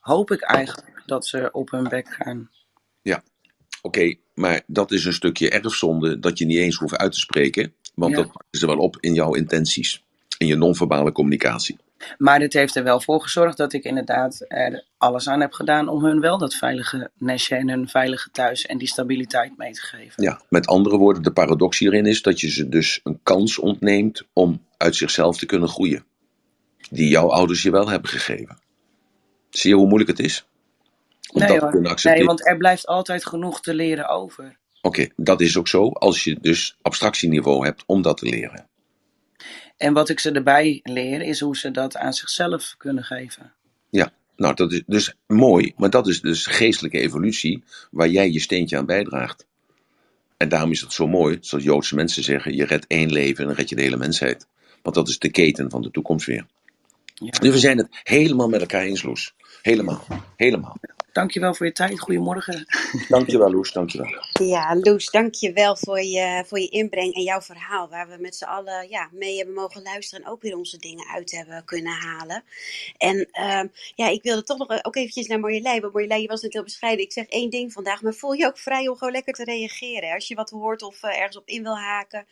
[0.00, 2.50] hoop ik eigenlijk dat ze op hun bek gaan.
[3.82, 7.74] Oké, maar dat is een stukje erfzonde dat je niet eens hoeft uit te spreken.
[7.94, 8.16] Want Ja.
[8.16, 10.04] dat pakken ze wel op in jouw intenties.
[10.38, 11.76] In je non-verbale communicatie.
[12.18, 15.88] Maar dit heeft er wel voor gezorgd dat ik inderdaad er alles aan heb gedaan
[15.88, 19.80] om hun wel dat veilige nestje en hun veilige thuis en die stabiliteit mee te
[19.80, 20.22] geven.
[20.22, 24.22] Ja, met andere woorden, de paradox hierin is dat je ze dus een kans ontneemt
[24.32, 26.04] om uit zichzelf te kunnen groeien.
[26.90, 28.58] Die jouw ouders je wel hebben gegeven.
[29.50, 30.46] Zie je hoe moeilijk het is?
[31.32, 31.72] Nee, dat te hoor.
[31.72, 32.26] kunnen accepteren.
[32.26, 34.58] nee, want er blijft altijd genoeg te leren over.
[34.80, 38.68] Oké, dat is ook zo als je dus abstractieniveau hebt om dat te leren.
[39.76, 43.52] En wat ik ze erbij leer is hoe ze dat aan zichzelf kunnen geven.
[43.90, 48.40] Ja, Nou, dat is dus mooi, maar dat is dus geestelijke evolutie waar jij je
[48.40, 49.46] steentje aan bijdraagt.
[50.36, 53.46] En daarom is het zo mooi, zoals Joodse mensen zeggen, je redt één leven en
[53.46, 54.46] dan red je de hele mensheid.
[54.82, 56.46] Want dat is de keten van de toekomst weer.
[57.14, 57.30] Ja.
[57.30, 59.34] Dus we zijn het helemaal met elkaar eens, Loes.
[59.62, 60.04] Helemaal.
[60.36, 60.76] Helemaal.
[61.16, 62.00] Dankjewel voor je tijd.
[62.00, 62.66] Goedemorgen.
[63.08, 63.72] Dankjewel, Loes.
[63.72, 64.08] Dankjewel.
[64.32, 67.88] Ja, Loes, dank je wel voor je, voor je inbreng en jouw verhaal.
[67.88, 71.06] Waar we met z'n allen ja, mee hebben mogen luisteren en ook weer onze dingen
[71.06, 72.42] uit hebben kunnen halen.
[72.98, 75.80] En ehm, ja, ik wilde toch nog ook eventjes naar Marjolein.
[75.80, 77.04] Want Marjolein, je was net heel bescheiden.
[77.04, 80.14] Ik zeg één ding vandaag, maar voel je ook vrij om gewoon lekker te reageren.
[80.14, 82.26] Als je wat hoort of eh, ergens op in wil haken,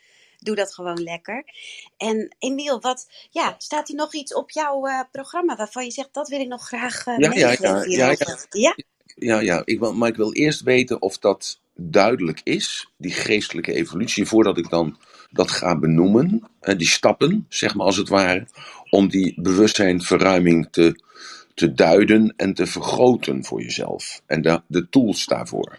[0.45, 1.45] doe dat gewoon lekker.
[1.97, 6.09] En Emiel, wat, ja, staat er nog iets op jouw eh, programma waarvan je zegt,
[6.13, 8.15] dat wil ik nog graag eh Ja, ja, ja, ja?
[8.51, 8.77] Ja?
[9.15, 13.73] Ja, ja ik wil, maar ik wil eerst weten of dat duidelijk is, die geestelijke
[13.73, 14.99] evolutie, voordat ik dan
[15.31, 18.47] dat ga benoemen, eh, die stappen, zeg maar als het ware,
[18.91, 21.01] om die bewustzijnverruiming te,
[21.55, 24.23] te duiden en te vergroten voor jezelf.
[24.27, 25.79] En de, de tools daarvoor.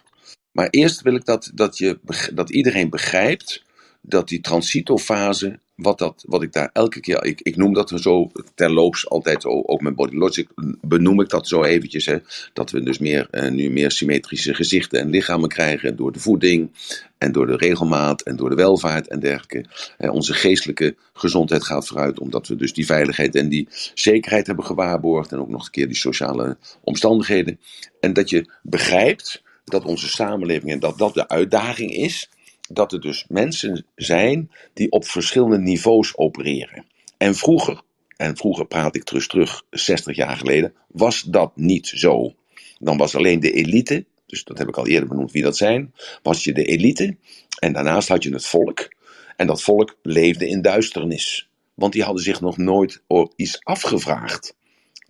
[0.51, 1.99] Maar eerst wil ik dat, dat, je,
[2.33, 3.64] dat iedereen begrijpt
[4.07, 8.31] dat die transitofase, wat, dat, wat ik daar elke keer, ik, ik noem dat zo
[8.55, 10.47] terloops altijd, ook met Body Logic
[10.81, 12.17] benoem ik dat zo eventjes, hè,
[12.53, 16.71] dat we dus meer, eh, nu meer symmetrische gezichten en lichamen krijgen door de voeding
[17.17, 19.65] en door de regelmaat en door de welvaart en dergelijke.
[19.97, 24.65] Eh, onze geestelijke gezondheid gaat vooruit, omdat we dus die veiligheid en die zekerheid hebben
[24.65, 27.59] gewaarborgd en ook nog een keer die sociale omstandigheden.
[27.99, 32.29] En dat je begrijpt dat onze samenleving en dat dat de uitdaging is,
[32.69, 36.85] dat er dus mensen zijn die op verschillende niveaus opereren.
[37.17, 37.81] En vroeger,
[38.17, 42.33] en vroeger praat ik terug, terug 60 jaar geleden, was dat niet zo.
[42.79, 45.93] Dan was alleen de elite, dus dat heb ik al eerder benoemd wie dat zijn,
[46.23, 47.17] was je de elite
[47.59, 48.93] en daarnaast had je het volk.
[49.35, 53.01] En dat volk leefde in duisternis, want die hadden zich nog nooit
[53.35, 54.55] iets afgevraagd.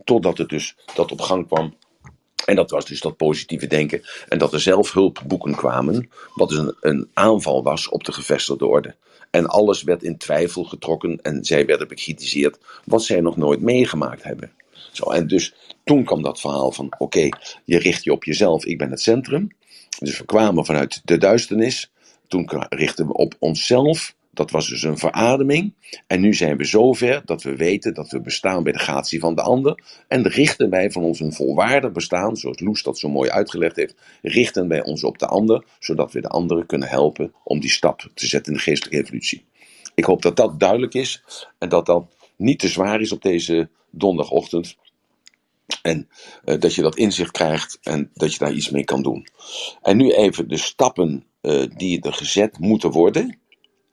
[0.04, 1.76] Totdat het dus dat op gang kwam
[2.46, 4.02] en dat was dus dat positieve denken.
[4.28, 8.96] En dat er zelfhulpboeken kwamen, wat dus een, een aanval was op de gevestigde orde.
[9.32, 14.24] En alles werd in twijfel getrokken en zij werden bekritiseerd wat zij nog nooit meegemaakt
[14.24, 14.52] hebben.
[14.92, 17.30] Zo, en dus toen kwam dat verhaal van: oké,
[17.64, 19.52] je richt je op jezelf, ik ben het centrum.
[20.00, 21.92] Dus we kwamen vanuit de duisternis.
[22.28, 24.15] Toen richtten we op onszelf.
[24.36, 25.74] Dat was dus een verademing.
[26.08, 29.36] En nu zijn we zover dat we weten dat we bestaan bij de gratie van
[29.36, 29.84] de ander.
[30.08, 33.96] En richten wij van ons een volwaardig bestaan, zoals Loes dat zo mooi uitgelegd heeft,
[34.22, 38.10] richten wij ons op de ander, zodat we de anderen kunnen helpen om die stap
[38.14, 39.46] te zetten in de geestelijke evolutie.
[39.96, 41.24] Ik hoop dat dat duidelijk is
[41.58, 42.06] en dat dat
[42.36, 44.76] niet te zwaar is op deze donderdagochtend.
[45.82, 46.10] En
[46.44, 49.28] eh, dat je dat inzicht krijgt en dat je daar iets mee kan doen.
[49.82, 53.40] En nu even de stappen eh, die er gezet moeten worden.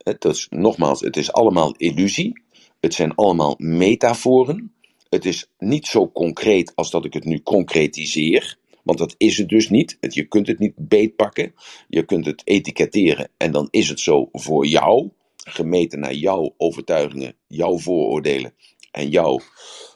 [0.03, 2.41] Het nogmaals, het is allemaal illusie.
[2.79, 4.73] Het zijn allemaal metaforen.
[5.09, 8.57] Het is niet zo concreet als dat ik het nu concretiseer.
[8.83, 9.97] Want dat is het dus niet.
[9.99, 11.53] Je kunt het niet beetpakken.
[11.87, 15.09] Je kunt het etiketteren en dan is het zo voor jou.
[15.35, 18.53] Gemeten naar jouw overtuigingen, jouw vooroordelen
[18.91, 19.39] en jouw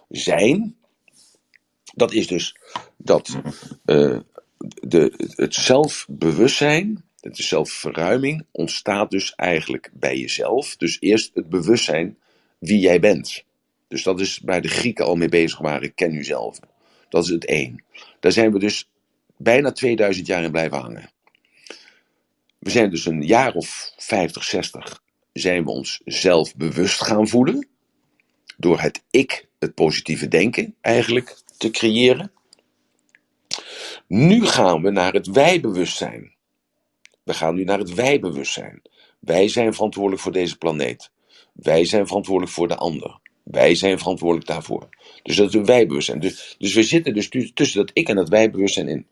[0.10, 0.76] zijn.
[1.96, 2.56] Dat is dus
[2.98, 3.40] dat
[3.86, 4.20] eh,
[4.58, 10.76] de, het zelfbewustzijn, de zelfverruiming, ontstaat dus eigenlijk bij jezelf.
[10.76, 12.18] Dus eerst het bewustzijn
[12.60, 13.46] wie jij bent.
[13.88, 16.60] Dus dat is waar de Grieken al mee bezig waren, ken uzelf.
[17.10, 17.84] Dat is het één.
[18.20, 18.90] Daar zijn we dus
[19.38, 21.10] bijna 2000 jaar in blijven hangen.
[22.60, 25.04] We zijn dus een jaar of 50, 60
[25.34, 27.68] zijn we ons zelf bewust gaan voelen.
[28.58, 32.32] Door het ik, het positieve denken eigenlijk, te creëren.
[34.08, 36.36] Nu gaan we naar het wij-bewustzijn.
[37.28, 38.82] We gaan nu naar het wij-bewustzijn.
[39.20, 41.12] Wij zijn verantwoordelijk voor deze planeet.
[41.54, 43.20] Wij zijn verantwoordelijk voor de ander.
[43.44, 44.90] Wij zijn verantwoordelijk daarvoor.
[45.24, 46.20] Dus dat is het wij-bewustzijn.
[46.20, 49.08] Dus, dus we zitten dus tu- tussen dat ik en dat wij-bewustzijn in.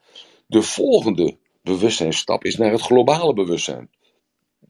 [0.48, 3.90] De volgende bewustzijnstap is naar het globale bewustzijn.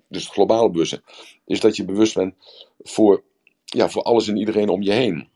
[0.10, 1.04] Dus het globale bewustzijn
[1.46, 2.36] is dat je bewust bent
[2.80, 3.24] voor,
[3.66, 5.28] ja, voor alles en iedereen om je heen.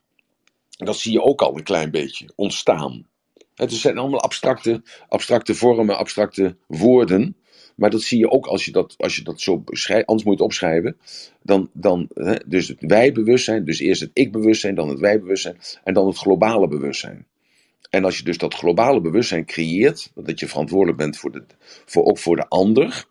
[0.78, 3.08] En dat zie je ook al een klein beetje ontstaan.
[3.56, 7.36] Het zijn allemaal abstracte, abstracte vormen, abstracte woorden.
[7.80, 10.06] Maar dat zie je ook als je dat, als je dat zo beschrijft.
[10.06, 10.98] Anders moet je het opschrijven.
[11.42, 13.66] Dan, dan, hè, dus het wij-bewustzijn.
[13.66, 15.58] Dus eerst het ik-bewustzijn, dan het wij-bewustzijn.
[15.84, 17.26] En dan het globale bewustzijn.
[17.90, 20.12] En als je dus dat globale bewustzijn creëert.
[20.16, 21.44] Dat je verantwoordelijk bent voor de,
[21.86, 23.06] voor, ook voor de ander.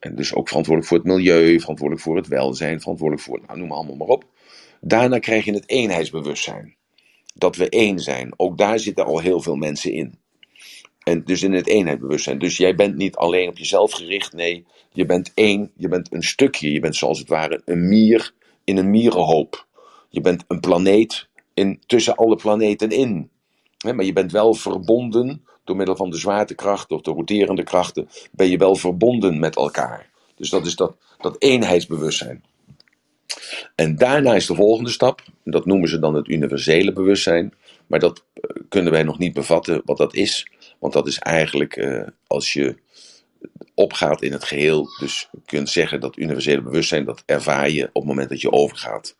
[0.00, 1.60] En dus ook verantwoordelijk voor het milieu.
[1.60, 2.80] Verantwoordelijk voor het welzijn.
[2.80, 4.24] Verantwoordelijk voor, nou, noem maar allemaal maar op.
[4.80, 6.76] Daarna krijg je het eenheidsbewustzijn
[7.34, 8.32] dat we één zijn.
[8.36, 10.18] Ook daar zitten al heel veel mensen in.
[11.08, 12.38] En dus in het eenheidsbewustzijn.
[12.38, 14.32] Dus jij bent niet alleen op jezelf gericht.
[14.32, 15.70] Nee, je bent één.
[15.76, 16.72] Je bent een stukje.
[16.72, 18.32] Je bent zoals het ware een mier
[18.64, 19.66] in een mierenhoop.
[20.08, 23.30] Je bent een planeet in, tussen alle planeten in.
[23.94, 28.48] Maar je bent wel verbonden door middel van de zwaartekracht of de roterende krachten, ben
[28.48, 30.10] je wel verbonden met elkaar.
[30.36, 32.44] Dus dat is dat, dat eenheidsbewustzijn.
[33.74, 37.54] En daarna is de volgende stap, dat noemen ze dan het universele bewustzijn,
[37.86, 40.46] maar dat eh, kunnen wij nog niet bevatten wat dat is,
[40.78, 42.76] want dat is eigenlijk eh, als je
[43.74, 47.94] opgaat in het geheel, dus je kunt zeggen dat universele bewustzijn, dat ervaar je op
[47.94, 49.16] het moment dat je overgaat.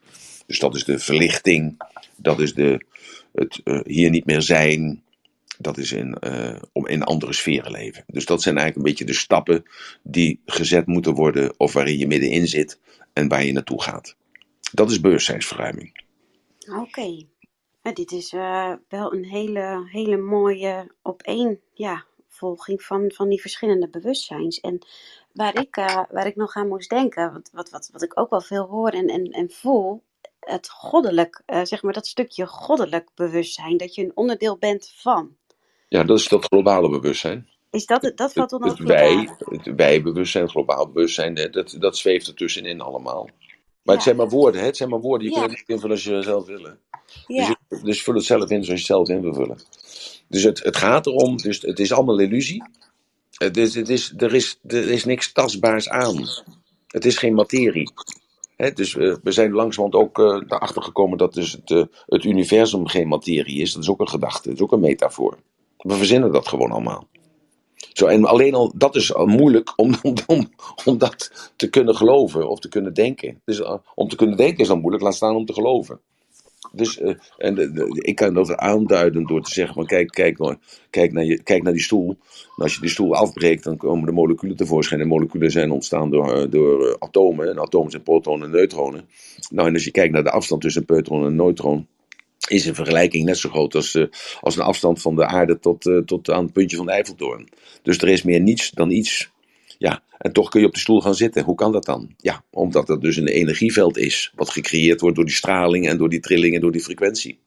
[0.47, 1.83] Dus dat is de verlichting,
[2.17, 2.85] dat is de,
[3.33, 5.03] het uh, hier niet meer zijn,
[5.59, 8.05] dat is in, uh, om in andere sferen leven.
[8.07, 9.65] Dus dat zijn eigenlijk een beetje de stappen
[10.03, 12.79] die gezet moeten worden, of waarin je middenin zit
[13.13, 14.17] en waar je naartoe gaat.
[14.73, 16.03] Dat is bewustzijnsverruiming.
[16.81, 17.27] Oké.
[17.93, 23.89] Dit is uh, wel een hele, hele mooie opeen, ja, volging van, van die verschillende
[23.89, 24.61] bewustzijns.
[24.61, 24.79] En
[25.33, 28.31] waar ik, uh, waar ik nog aan moest denken, wat, wat, wat, wat ik ook
[28.31, 30.03] wel veel hoor en, en, en voel,
[30.41, 35.37] het goddelijk, uh, zeg maar dat stukje goddelijk bewustzijn, dat je een onderdeel bent van.
[35.89, 37.49] Ja, dat is dat globale bewustzijn.
[37.71, 42.27] Is dat, dat valt onder het, het wij, het wij-bewustzijn, globaal bewustzijn, dat, dat zweeft
[42.27, 43.29] er tussenin allemaal.
[43.89, 44.67] Maar het zijn maar woorden, hè?
[44.67, 45.29] het zijn maar woorden.
[45.29, 46.63] Je kunt het invullen als je zelf wil.
[47.27, 49.59] Dus, je, dus vul het zelf in zoals je het zelf in wil vullen.
[50.29, 52.63] Dus het, het gaat erom, dus het is allemaal illusie.
[53.31, 56.29] Het is, het is, er, is, er is niks tastbaars aan.
[56.87, 57.91] Het is geen materie.
[58.57, 62.25] He, dus uh, we zijn langzamerhand ook uh, erachter gekomen dat dus het, uh, het
[62.25, 63.73] universum geen materie is.
[63.73, 65.39] Dat is ook een gedachte, dat is ook een metafoor.
[65.77, 67.07] We verzinnen dat gewoon allemaal.
[67.93, 69.95] Zo, en alleen al dat is al moeilijk om,
[70.27, 70.51] om,
[70.85, 73.41] om, dat te kunnen geloven of te kunnen denken.
[73.45, 73.63] Dus
[73.95, 76.01] om te kunnen denken is dan moeilijk, laat staan om te geloven.
[76.73, 80.57] Dus uh, en de, ik kan dat aanduiden door te zeggen: van kijk, kijk,
[80.91, 82.17] kijk, naar je, kijk naar die stoel.
[82.57, 85.01] Als je die stoel afbreekt, dan komen de moleculen tevoorschijn.
[85.01, 87.49] En moleculen zijn ontstaan door, door atomen.
[87.49, 89.09] En atomen zijn protonen en neutronen.
[89.51, 91.87] Nou, en als je kijkt naar de afstand tussen een neutron en een neutron.
[92.49, 94.07] Is in vergelijking net zo groot als, uh,
[94.41, 97.49] als een afstand van de aarde tot, tot aan het puntje van de Eiffeltoren.
[97.83, 99.31] Dus er is meer niets dan iets
[99.79, 101.45] ja, en toch kun je op de stoel gaan zitten.
[101.45, 102.15] Hoe kan dat dan?
[102.17, 106.09] Ja, omdat het dus een energieveld is, wat gecreëerd wordt door die straling en door
[106.09, 107.39] die trilling en door die frequentie.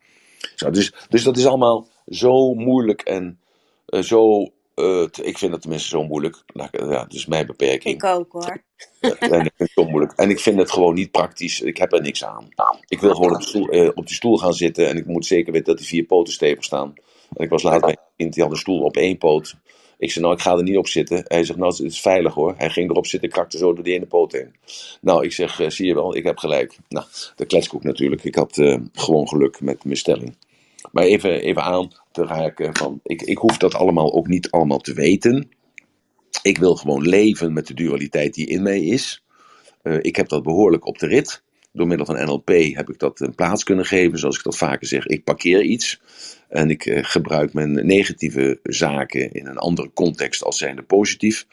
[0.55, 3.39] Zo, dus, dus dat is allemaal zo moeilijk en
[3.87, 4.51] uh, zo.
[4.81, 6.43] Uh, ik vind het tenminste zo moeilijk.
[6.53, 7.95] Ja, dat is mijn beperking.
[7.95, 8.63] Ik ook hoor.
[8.99, 10.13] en ik vind het zo moeilijk.
[10.15, 11.61] En ik vind het gewoon niet praktisch.
[11.61, 12.47] Ik heb er niks aan.
[12.87, 15.51] Ik wil gewoon op, stoel, uh, op die stoel gaan zitten en ik moet zeker
[15.51, 16.93] weten dat die vier poten stevig staan.
[17.33, 19.55] En ik was laatst bij een kind die had een stoel op één poot.
[19.97, 21.23] Ik zei, nou, ik ga er niet op zitten.
[21.27, 22.53] Hij zegt, nou, het is veilig hoor.
[22.57, 24.55] Hij ging erop zitten, krakte zo door die ene poot heen.
[25.01, 26.77] Nou, ik zeg, uh, zie je wel, ik heb gelijk.
[26.89, 27.05] Nou,
[27.35, 28.23] de kletskoek natuurlijk.
[28.23, 30.35] Ik had uh, gewoon geluk met mijn stelling.
[30.91, 34.79] Maar even, even aan te raken van, ik, ik hoef dat allemaal ook niet allemaal
[34.79, 35.49] te weten.
[36.41, 39.23] Ik wil gewoon leven met de dualiteit die in mij is.
[39.83, 41.43] Uh, ik heb dat behoorlijk op de rit.
[41.73, 44.19] Door middel van NLP heb ik dat een plaats kunnen geven.
[44.19, 46.01] Zoals ik dat vaker zeg, ik parkeer iets.
[46.49, 51.45] En ik uh, gebruik mijn negatieve zaken in een andere context als zijnde positief.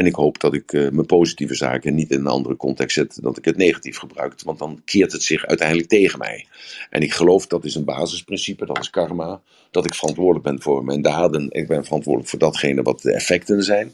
[0.00, 3.18] En ik hoop dat ik uh, mijn positieve zaken niet in een andere context zet
[3.22, 4.42] dat ik het negatief gebruik.
[4.44, 6.46] Want dan keert het zich uiteindelijk tegen mij.
[6.90, 9.40] En ik geloof dat is een basisprincipe, dat is karma.
[9.70, 11.46] Dat ik verantwoordelijk ben voor mijn daden.
[11.50, 13.92] Ik ben verantwoordelijk voor datgene wat de effecten zijn.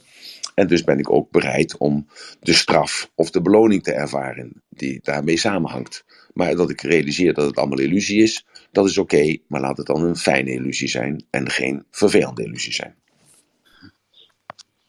[0.55, 2.07] En dus ben ik ook bereid om
[2.41, 6.05] de straf of de beloning te ervaren die daarmee samenhangt.
[6.33, 9.87] Maar dat ik realiseer dat het allemaal illusie is, dat is oké, maar laat het
[9.87, 12.95] dan een fijne illusie zijn en geen vervelende illusie zijn.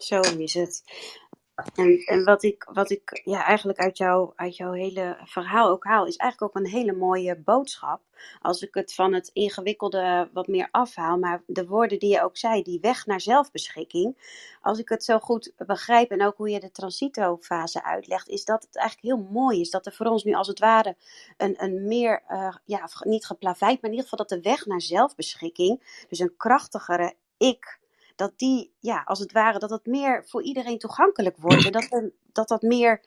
[0.07, 0.83] Zo is het.
[1.75, 5.83] En, en wat ik, wat ik ja, eigenlijk uit, jou, uit jouw hele verhaal ook
[5.83, 8.01] haal, is eigenlijk ook een hele mooie boodschap.
[8.41, 12.37] Als ik het van het ingewikkelde wat meer afhaal, maar de woorden die je ook
[12.37, 14.17] zei, die weg naar zelfbeschikking.
[14.61, 18.63] Als ik het zo goed begrijp en ook hoe je de transitofase uitlegt, is dat
[18.63, 19.69] het eigenlijk heel mooi is.
[19.69, 20.95] Dat er voor ons nu als het ware
[21.37, 24.81] een, een meer, uh, ja, niet geplaveid, maar in ieder geval dat de weg naar
[24.81, 27.79] zelfbeschikking, dus een krachtigere ik
[28.17, 31.65] dat die, ja, als het ware, dat het meer voor iedereen toegankelijk wordt.
[31.65, 33.01] En dat dat, dat meer,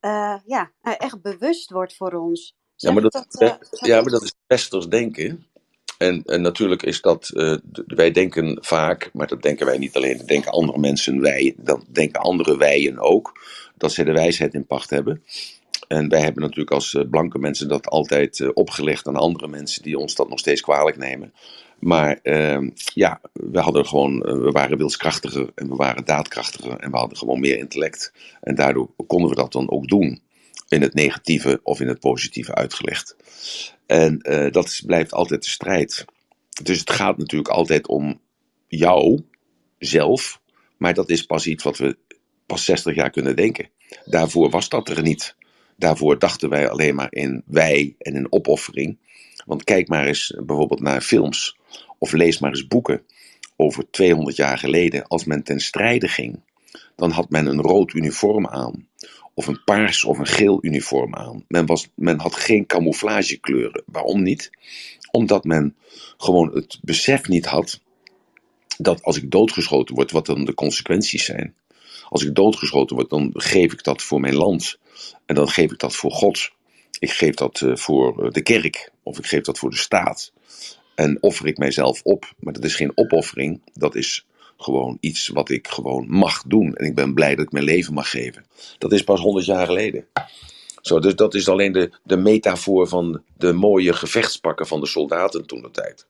[0.00, 2.54] uh, ja, echt bewust wordt voor ons.
[2.76, 5.46] ja maar dat, dat, uh, ja, maar dat is westers denken.
[5.98, 7.56] En, en natuurlijk is dat, uh,
[7.86, 11.84] wij denken vaak, maar dat denken wij niet alleen, dat denken andere mensen wij, dan
[11.88, 13.32] denken andere wijen ook,
[13.76, 15.22] dat ze de wijsheid in pacht hebben.
[15.88, 20.14] En wij hebben natuurlijk als blanke mensen dat altijd opgelegd aan andere mensen die ons
[20.14, 21.32] dat nog steeds kwalijk nemen.
[21.82, 26.96] Maar uh, ja, we, hadden gewoon, we waren wilskrachtiger en we waren daadkrachtiger en we
[26.96, 28.12] hadden gewoon meer intellect.
[28.40, 30.20] En daardoor konden we dat dan ook doen.
[30.68, 33.16] In het negatieve of in het positieve uitgelegd.
[33.86, 36.04] En uh, dat blijft altijd de strijd.
[36.62, 38.20] Dus het gaat natuurlijk altijd om
[38.68, 39.20] jou,
[39.78, 40.40] zelf.
[40.76, 41.96] Maar dat is pas iets wat we
[42.46, 43.68] pas 60 jaar kunnen denken.
[44.04, 45.36] Daarvoor was dat er niet.
[45.76, 48.98] Daarvoor dachten wij alleen maar in wij en in opoffering.
[49.44, 51.56] Want kijk maar eens bijvoorbeeld naar films
[51.98, 53.02] of lees maar eens boeken
[53.56, 56.40] over 200 jaar geleden, als men ten strijde ging,
[56.96, 58.88] dan had men een rood uniform aan,
[59.34, 61.44] of een paars of een geel uniform aan.
[61.48, 63.82] Men, was, men had geen camouflagekleuren.
[63.86, 64.50] Waarom niet?
[65.10, 65.76] Omdat men
[66.16, 67.80] gewoon het besef niet had
[68.78, 71.54] dat als ik doodgeschoten word, wat dan de consequenties zijn.
[72.08, 74.78] Als ik doodgeschoten word, dan geef ik dat voor mijn land.
[75.26, 76.50] En dan geef ik dat voor God.
[77.02, 78.90] Ik geef dat eh, voor de kerk.
[79.02, 80.32] Of ik geef dat voor de staat.
[80.94, 82.32] En offer ik mijzelf op.
[82.38, 83.60] Maar dat is geen opoffering.
[83.72, 84.26] Dat is
[84.56, 86.74] gewoon iets wat ik gewoon mag doen.
[86.74, 88.44] En ik ben blij dat ik mijn leven mag geven.
[88.78, 90.06] Dat is pas honderd jaar geleden.
[90.80, 95.46] Zo, dus dat is alleen de, de metafoor van de mooie gevechtspakken van de soldaten
[95.46, 96.06] toen de tijd.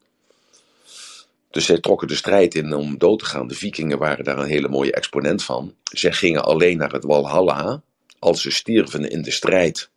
[1.51, 3.49] Dus zij trokken de strijd in om dood te gaan.
[3.49, 5.75] De vikingen waren daar een hele mooie exponent van.
[5.93, 7.83] Zij gingen alleen naar het Walhalla
[8.19, 9.91] als ze stierven in de strijd.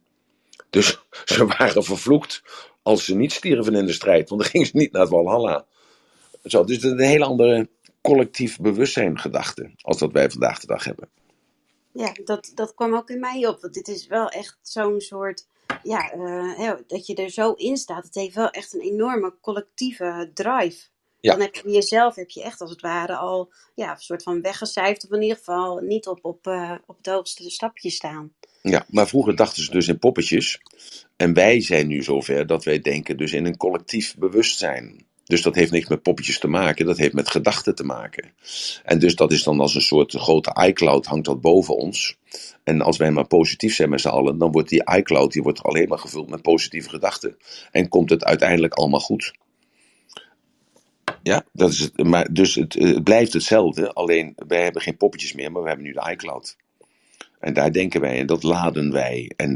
[0.69, 2.41] Dus ze waren vervloekt
[2.83, 5.65] als ze niet stierven in de strijd, want dan gingen ze niet naar het Walhalla.
[6.43, 7.69] Zo, dus een hele andere
[8.01, 11.09] collectief bewustzijn gedachte als dat wij vandaag de dag hebben.
[11.91, 13.61] Ja, dat, dat kwam ook in mij op.
[13.61, 15.47] Want dit is wel echt zo'n soort.
[15.83, 18.03] Ja, uh, dat je er zo in staat.
[18.03, 20.87] Het heeft wel echt een enorme collectieve drive.
[21.25, 21.31] Ja.
[21.31, 24.41] Dan heb je jezelf heb je echt als het ware al ja, een soort van
[24.41, 25.03] weggecijferd.
[25.03, 28.33] Of in ieder geval niet op, op, uh, op het hoogste stapje staan.
[28.61, 30.61] Ja, maar vroeger dachten ze dus in poppetjes.
[31.15, 35.05] En wij zijn nu zover dat wij denken dus in een collectief bewustzijn.
[35.23, 38.31] Dus dat heeft niks met poppetjes te maken, dat heeft met gedachten te maken.
[38.83, 42.17] En dus dat is dan als een soort grote iCloud hangt dat boven ons.
[42.63, 45.63] En als wij maar positief zijn met z'n allen, dan wordt die iCloud die wordt
[45.63, 47.37] alleen maar gevuld met positieve gedachten.
[47.71, 49.33] En komt het uiteindelijk allemaal goed.
[51.27, 52.03] Ja, dat is het.
[52.03, 55.85] Maar dus het, het blijft hetzelfde, alleen wij hebben geen poppetjes meer, maar we hebben
[55.85, 56.57] nu de iCloud.
[57.39, 59.31] En daar denken wij en dat laden wij.
[59.35, 59.55] En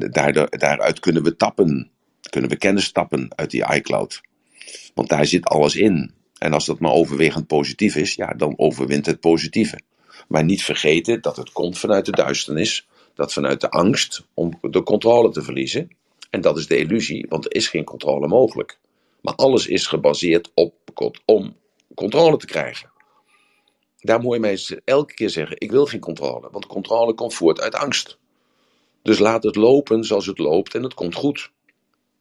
[0.49, 1.89] daaruit kunnen we tappen.
[2.30, 4.22] Kunnen we kennis tappen uit die iCloud.
[4.93, 6.11] Want daar zit alles in.
[6.38, 9.80] En als dat maar overwegend positief is, ja, dan overwint het positieve.
[10.28, 12.88] Maar niet vergeten dat het komt vanuit de duisternis.
[13.13, 15.89] Dat vanuit de angst om de controle te verliezen.
[16.30, 18.80] En dat is de illusie, want er is geen controle mogelijk.
[19.22, 20.74] Maar alles is gebaseerd op
[21.26, 21.55] om
[21.95, 22.91] controle te krijgen.
[23.99, 27.76] Daar moet mensen elke keer zeggen: Ik wil geen controle, want controle komt voort uit
[27.76, 28.17] angst.
[29.01, 31.51] Dus laat het lopen zoals het loopt en het komt goed.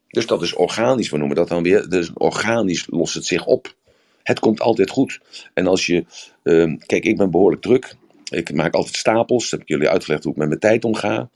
[0.08, 1.88] Dus dat is organisch, we noemen dat dan weer.
[1.88, 3.74] Dus organisch lost het zich op.
[4.22, 5.20] Het komt altijd goed.
[5.54, 6.04] En als je,
[6.42, 7.96] uh, kijk, ik ben behoorlijk druk.
[8.30, 9.50] Ik maak altijd stapels.
[9.50, 11.30] heb ik jullie uitgelegd hoe ik met mijn tijd omga.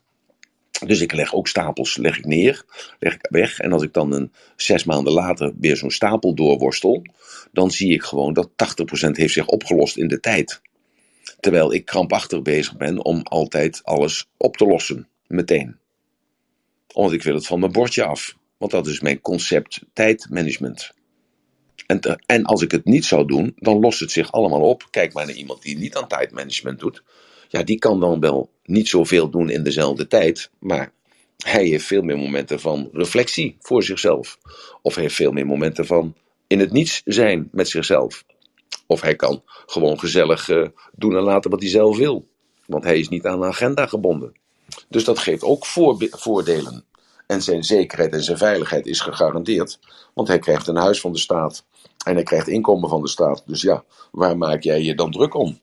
[0.85, 2.65] Dus ik leg ook stapels leg ik neer,
[2.99, 3.59] leg ik weg.
[3.59, 7.05] En als ik dan een zes maanden later weer zo'n stapel doorworstel,
[7.51, 10.61] dan zie ik gewoon dat 80% heeft zich opgelost in de tijd.
[11.39, 15.77] Terwijl ik krampachtig bezig ben om altijd alles op te lossen, meteen.
[16.87, 18.37] Want ik wil het van mijn bordje af.
[18.57, 20.91] Want dat is mijn concept tijdmanagement.
[21.87, 24.87] En, en als ik het niet zou doen, dan lost het zich allemaal op.
[24.89, 27.03] Kijk maar naar iemand die niet aan tijdmanagement doet.
[27.53, 30.49] Ja, die kan dan wel niet zoveel doen in dezelfde tijd.
[30.59, 30.91] Maar
[31.37, 34.37] hij heeft veel meer momenten van reflectie voor zichzelf.
[34.81, 36.15] Of hij heeft veel meer momenten van
[36.47, 38.25] in het niets zijn met zichzelf.
[38.87, 42.27] Of hij kan gewoon gezellig uh, doen en laten wat hij zelf wil.
[42.65, 44.33] Want hij is niet aan een agenda gebonden.
[44.89, 45.65] Dus dat geeft ook
[46.09, 46.85] voordelen.
[47.27, 49.79] En zijn zekerheid en zijn veiligheid is gegarandeerd.
[50.13, 51.65] Want hij krijgt een huis van de staat.
[52.05, 53.43] En hij krijgt inkomen van de staat.
[53.45, 55.61] Dus ja, waar maak jij je dan druk om?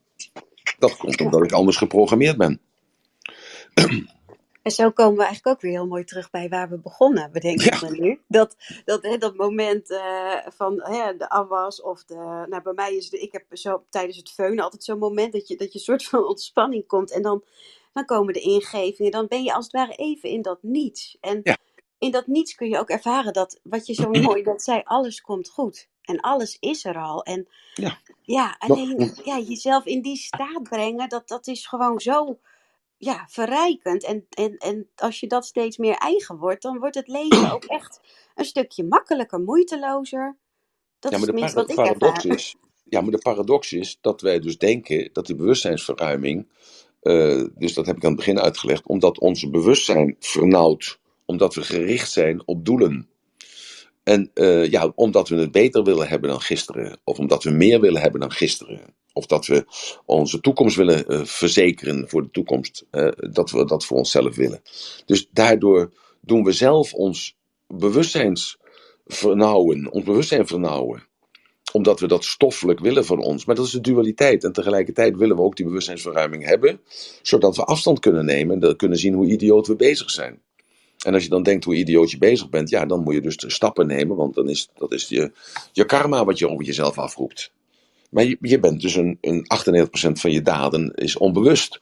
[0.81, 2.61] Dat komt omdat ik anders geprogrammeerd ben.
[4.63, 7.63] En zo komen we eigenlijk ook weer heel mooi terug bij waar we begonnen, bedenk
[7.63, 8.21] ik me nu.
[8.29, 12.45] Dat, dat, hè, dat moment uh, van hè, de afwas of de...
[12.49, 15.49] Nou, bij mij is de, ik heb zo tijdens het feunen altijd zo'n moment dat
[15.49, 17.11] je, dat je een soort van ontspanning komt.
[17.11, 17.45] En dan,
[17.93, 19.13] dan komen de ingevingen.
[19.13, 21.17] Dan ben je als het ware even in dat niets.
[21.21, 21.43] En
[22.01, 25.21] in dat niets kun je ook ervaren dat, wat je zo mooi dat zei, alles
[25.21, 25.89] komt goed.
[26.03, 27.23] En alles is er al.
[27.23, 32.39] En ja, ja alleen ja, jezelf in die staat brengen, dat, dat is gewoon zo
[32.97, 34.05] ja, verrijkend.
[34.05, 37.65] En, en, en als je dat steeds meer eigen wordt, dan wordt het leven ook
[37.79, 38.01] echt
[38.35, 40.37] een stukje makkelijker, moeitelozer.
[40.99, 44.21] Dat ja, maar is de wat ik paradox is, Ja, maar de paradox is dat
[44.21, 46.49] wij dus denken dat die bewustzijnsverruiming,
[47.03, 51.01] uh, dus dat heb ik aan het begin uitgelegd, omdat onze bewustzijn vernauwt,
[51.31, 53.09] omdat we gericht zijn op doelen.
[54.03, 57.81] En uh, ja, omdat we het beter willen hebben dan gisteren, of omdat we meer
[57.81, 58.81] willen hebben dan gisteren,
[59.13, 59.65] of dat we
[60.07, 64.63] onze toekomst willen uh, verzekeren voor de toekomst, uh, dat we dat voor onszelf willen.
[65.07, 68.59] Dus daardoor doen we zelf ons bewustzijns
[69.07, 71.09] vernauwen, ons bewustzijn vernauwen
[71.73, 73.45] omdat we dat stoffelijk willen van ons.
[73.45, 74.45] Maar dat is de dualiteit.
[74.45, 76.81] En tegelijkertijd willen we ook die bewustzijnsverruiming hebben,
[77.23, 80.43] zodat we afstand kunnen nemen en kunnen zien hoe idioot we bezig zijn.
[81.05, 83.45] En als je dan denkt hoe idioot je bezig bent, ja, dan moet je dus
[83.47, 85.33] stappen nemen, want dan is dat is je,
[85.73, 87.53] je karma wat je over jezelf afroept.
[88.11, 89.47] Maar je, je bent dus een, een
[89.87, 91.81] 98% van je daden is onbewust.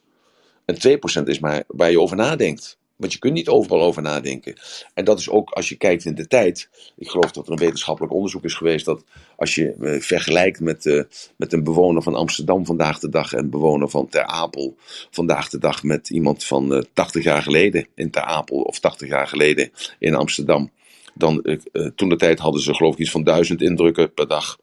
[0.65, 0.75] En
[1.21, 2.77] 2% is maar waar je over nadenkt.
[2.99, 4.55] Want je kunt niet overal over nadenken.
[4.93, 6.69] En dat is ook als je kijkt in de tijd.
[6.97, 9.03] Ik geloof dat er een wetenschappelijk onderzoek is geweest dat
[9.35, 11.03] als je eh, vergelijkt met, eh,
[11.37, 14.75] met een bewoner van Amsterdam vandaag de dag en een bewoner van Ter Apel
[15.11, 19.07] vandaag de dag met iemand van uh, 80 jaar geleden in Ter Apel of 80
[19.07, 20.71] jaar geleden in Amsterdam.
[21.13, 21.59] Dan,
[21.95, 24.59] toen de tijd hadden ze geloof ik iets van duizend indrukken per dag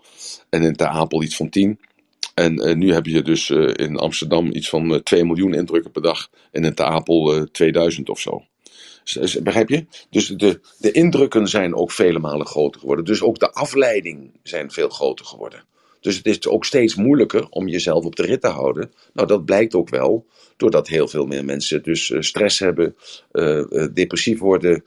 [0.49, 1.79] en in Ter Apel iets van tien.
[2.37, 5.91] En uh, nu heb je dus uh, in Amsterdam iets van uh, 2 miljoen indrukken
[5.91, 6.31] per dag.
[6.53, 8.45] En in Ter Apel 2000 of zo.
[9.43, 9.87] Begrijp je?
[10.11, 13.05] Dus de, de indrukken zijn ook vele malen groter geworden.
[13.05, 15.65] Dus ook de afleiding zijn veel groter geworden.
[16.01, 18.93] Dus het is ook steeds moeilijker om jezelf op de rit te houden.
[19.13, 20.27] Nou, dat blijkt ook wel.
[20.57, 22.97] Doordat heel veel meer mensen dus stress hebben,
[23.93, 24.85] depressief worden,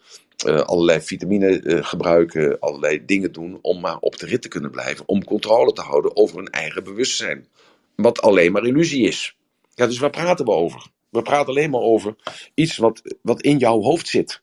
[0.48, 4.72] uh, allerlei vitamine uh, gebruiken, allerlei dingen doen om maar op de rit te kunnen
[4.72, 5.08] blijven.
[5.08, 7.48] Om controle te houden over hun eigen bewustzijn.
[7.96, 9.38] Wat alleen maar illusie is.
[9.76, 10.88] Ja, dus waar praten we over?
[11.10, 12.16] We praten alleen maar over
[12.54, 14.42] iets wat, wat in jouw hoofd zit.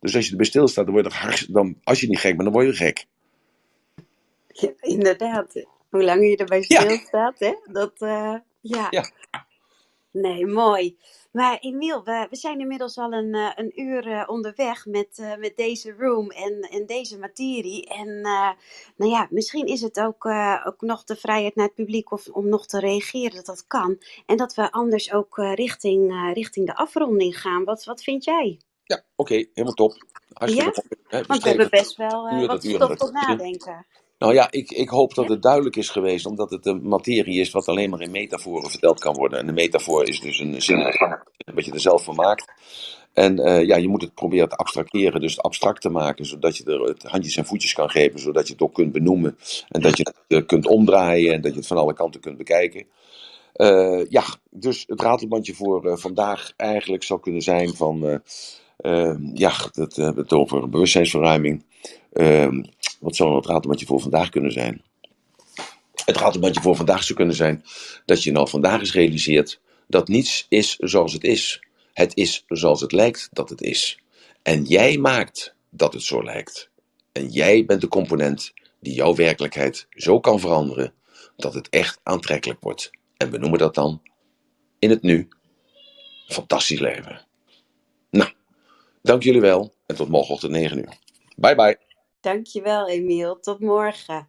[0.00, 2.52] Dus als je erbij stilstaat, dan word je dan, als je niet gek bent, dan
[2.52, 3.06] word je gek.
[4.46, 5.66] Ja, inderdaad.
[5.90, 7.46] Hoe langer je erbij stilstaat, ja.
[7.46, 7.72] hè?
[7.72, 8.86] Dat, uh, ja.
[8.90, 9.10] ja.
[10.10, 10.96] Nee, mooi.
[11.34, 15.36] Maar Emiel, we, we zijn inmiddels al een, uh, een uur uh, onderweg met, uh,
[15.36, 17.86] met deze room en, en deze materie.
[17.86, 18.20] En
[18.96, 20.26] nou ja, misschien is het ook,
[20.66, 23.98] ook nog de vrijheid naar het publiek of, om nog te reageren dat dat kan.
[24.26, 27.64] En dat we anders ook richting, richting de afronding gaan.
[27.64, 28.60] Wat, wat vind jij?
[28.84, 30.04] Ja, oké, okay, helemaal top.
[30.44, 30.72] Ja?
[31.06, 33.86] Hè, Want we hebben best wel wat stof tot nadenken.
[34.24, 37.50] Nou ja, ik, ik hoop dat het duidelijk is geweest, omdat het een materie is
[37.50, 39.38] wat alleen maar in metaforen verteld kan worden.
[39.38, 40.82] En de metafoor is dus een zin
[41.54, 42.52] wat je er zelf van maakt.
[43.12, 46.64] En uh, ja, je moet het proberen te abstracteren, dus abstract te maken, zodat je
[46.64, 49.38] er het handjes en voetjes kan geven, zodat je het ook kunt benoemen.
[49.68, 52.36] En dat je het uh, kunt omdraaien en dat je het van alle kanten kunt
[52.36, 52.86] bekijken.
[53.56, 58.22] Uh, ja, dus het ratelbandje voor vandaag eigenlijk zou kunnen zijn van,
[59.34, 61.64] ja, dat hebben we het over bewustzijnsverruiming.
[63.00, 64.82] Wat zou het ratelbandje voor vandaag kunnen zijn?
[66.04, 67.64] Het ratelbandje voor vandaag zou kunnen zijn
[68.04, 71.62] dat je nou vandaag eens realiseert dat niets is zoals het is.
[71.92, 73.98] Het is zoals het lijkt dat het is.
[74.42, 76.70] En jij maakt dat het zo lijkt.
[77.12, 80.92] En jij bent de component die jouw werkelijkheid zo kan veranderen
[81.36, 82.90] dat het echt aantrekkelijk wordt.
[83.16, 84.02] En we noemen dat dan
[84.78, 85.28] in het nu
[86.26, 87.26] fantastisch leven.
[88.10, 88.30] Nou,
[89.02, 90.98] dank jullie wel en tot morgenochtend 9 uur.
[91.36, 91.83] Bye bye.
[92.24, 93.40] Dankjewel, Emiel.
[93.40, 94.28] Tot morgen.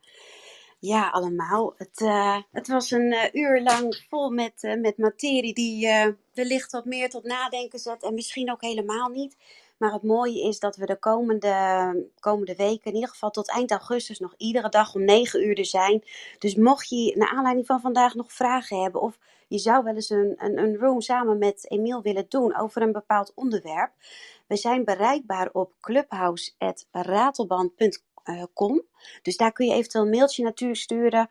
[0.79, 1.73] Ja, allemaal.
[1.77, 5.89] Het, uh, het was een uh, uur lang vol met, uh, met materie die
[6.33, 9.37] wellicht wat meer tot nadenken zet en misschien ook helemaal niet.
[9.77, 13.71] Maar het mooie is dat we de komende, komende weken, in ieder geval tot eind
[13.71, 16.03] augustus, nog iedere dag om 9 uur er zijn.
[16.39, 19.17] Dus mocht je naar aanleiding van vandaag nog vragen hebben of
[19.47, 22.91] je zou wel eens een, een, een room samen met Emiel willen doen over een
[22.91, 23.91] bepaald onderwerp.
[24.47, 28.81] We zijn bereikbaar op clubhouse.ratelband.com.
[29.21, 31.29] Dus daar kun je eventueel een mailtje naartoe sturen.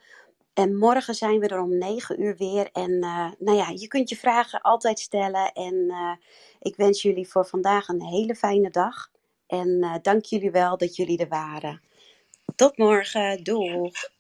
[0.55, 2.69] En morgen zijn we er om 9 uur weer.
[2.73, 5.53] En uh, nou ja, je kunt je vragen altijd stellen.
[5.53, 6.13] En uh,
[6.61, 9.11] ik wens jullie voor vandaag een hele fijne dag.
[9.47, 11.81] En uh, dank jullie wel dat jullie er waren.
[12.57, 13.45] Tot morgen.
[13.45, 14.13] Doeg.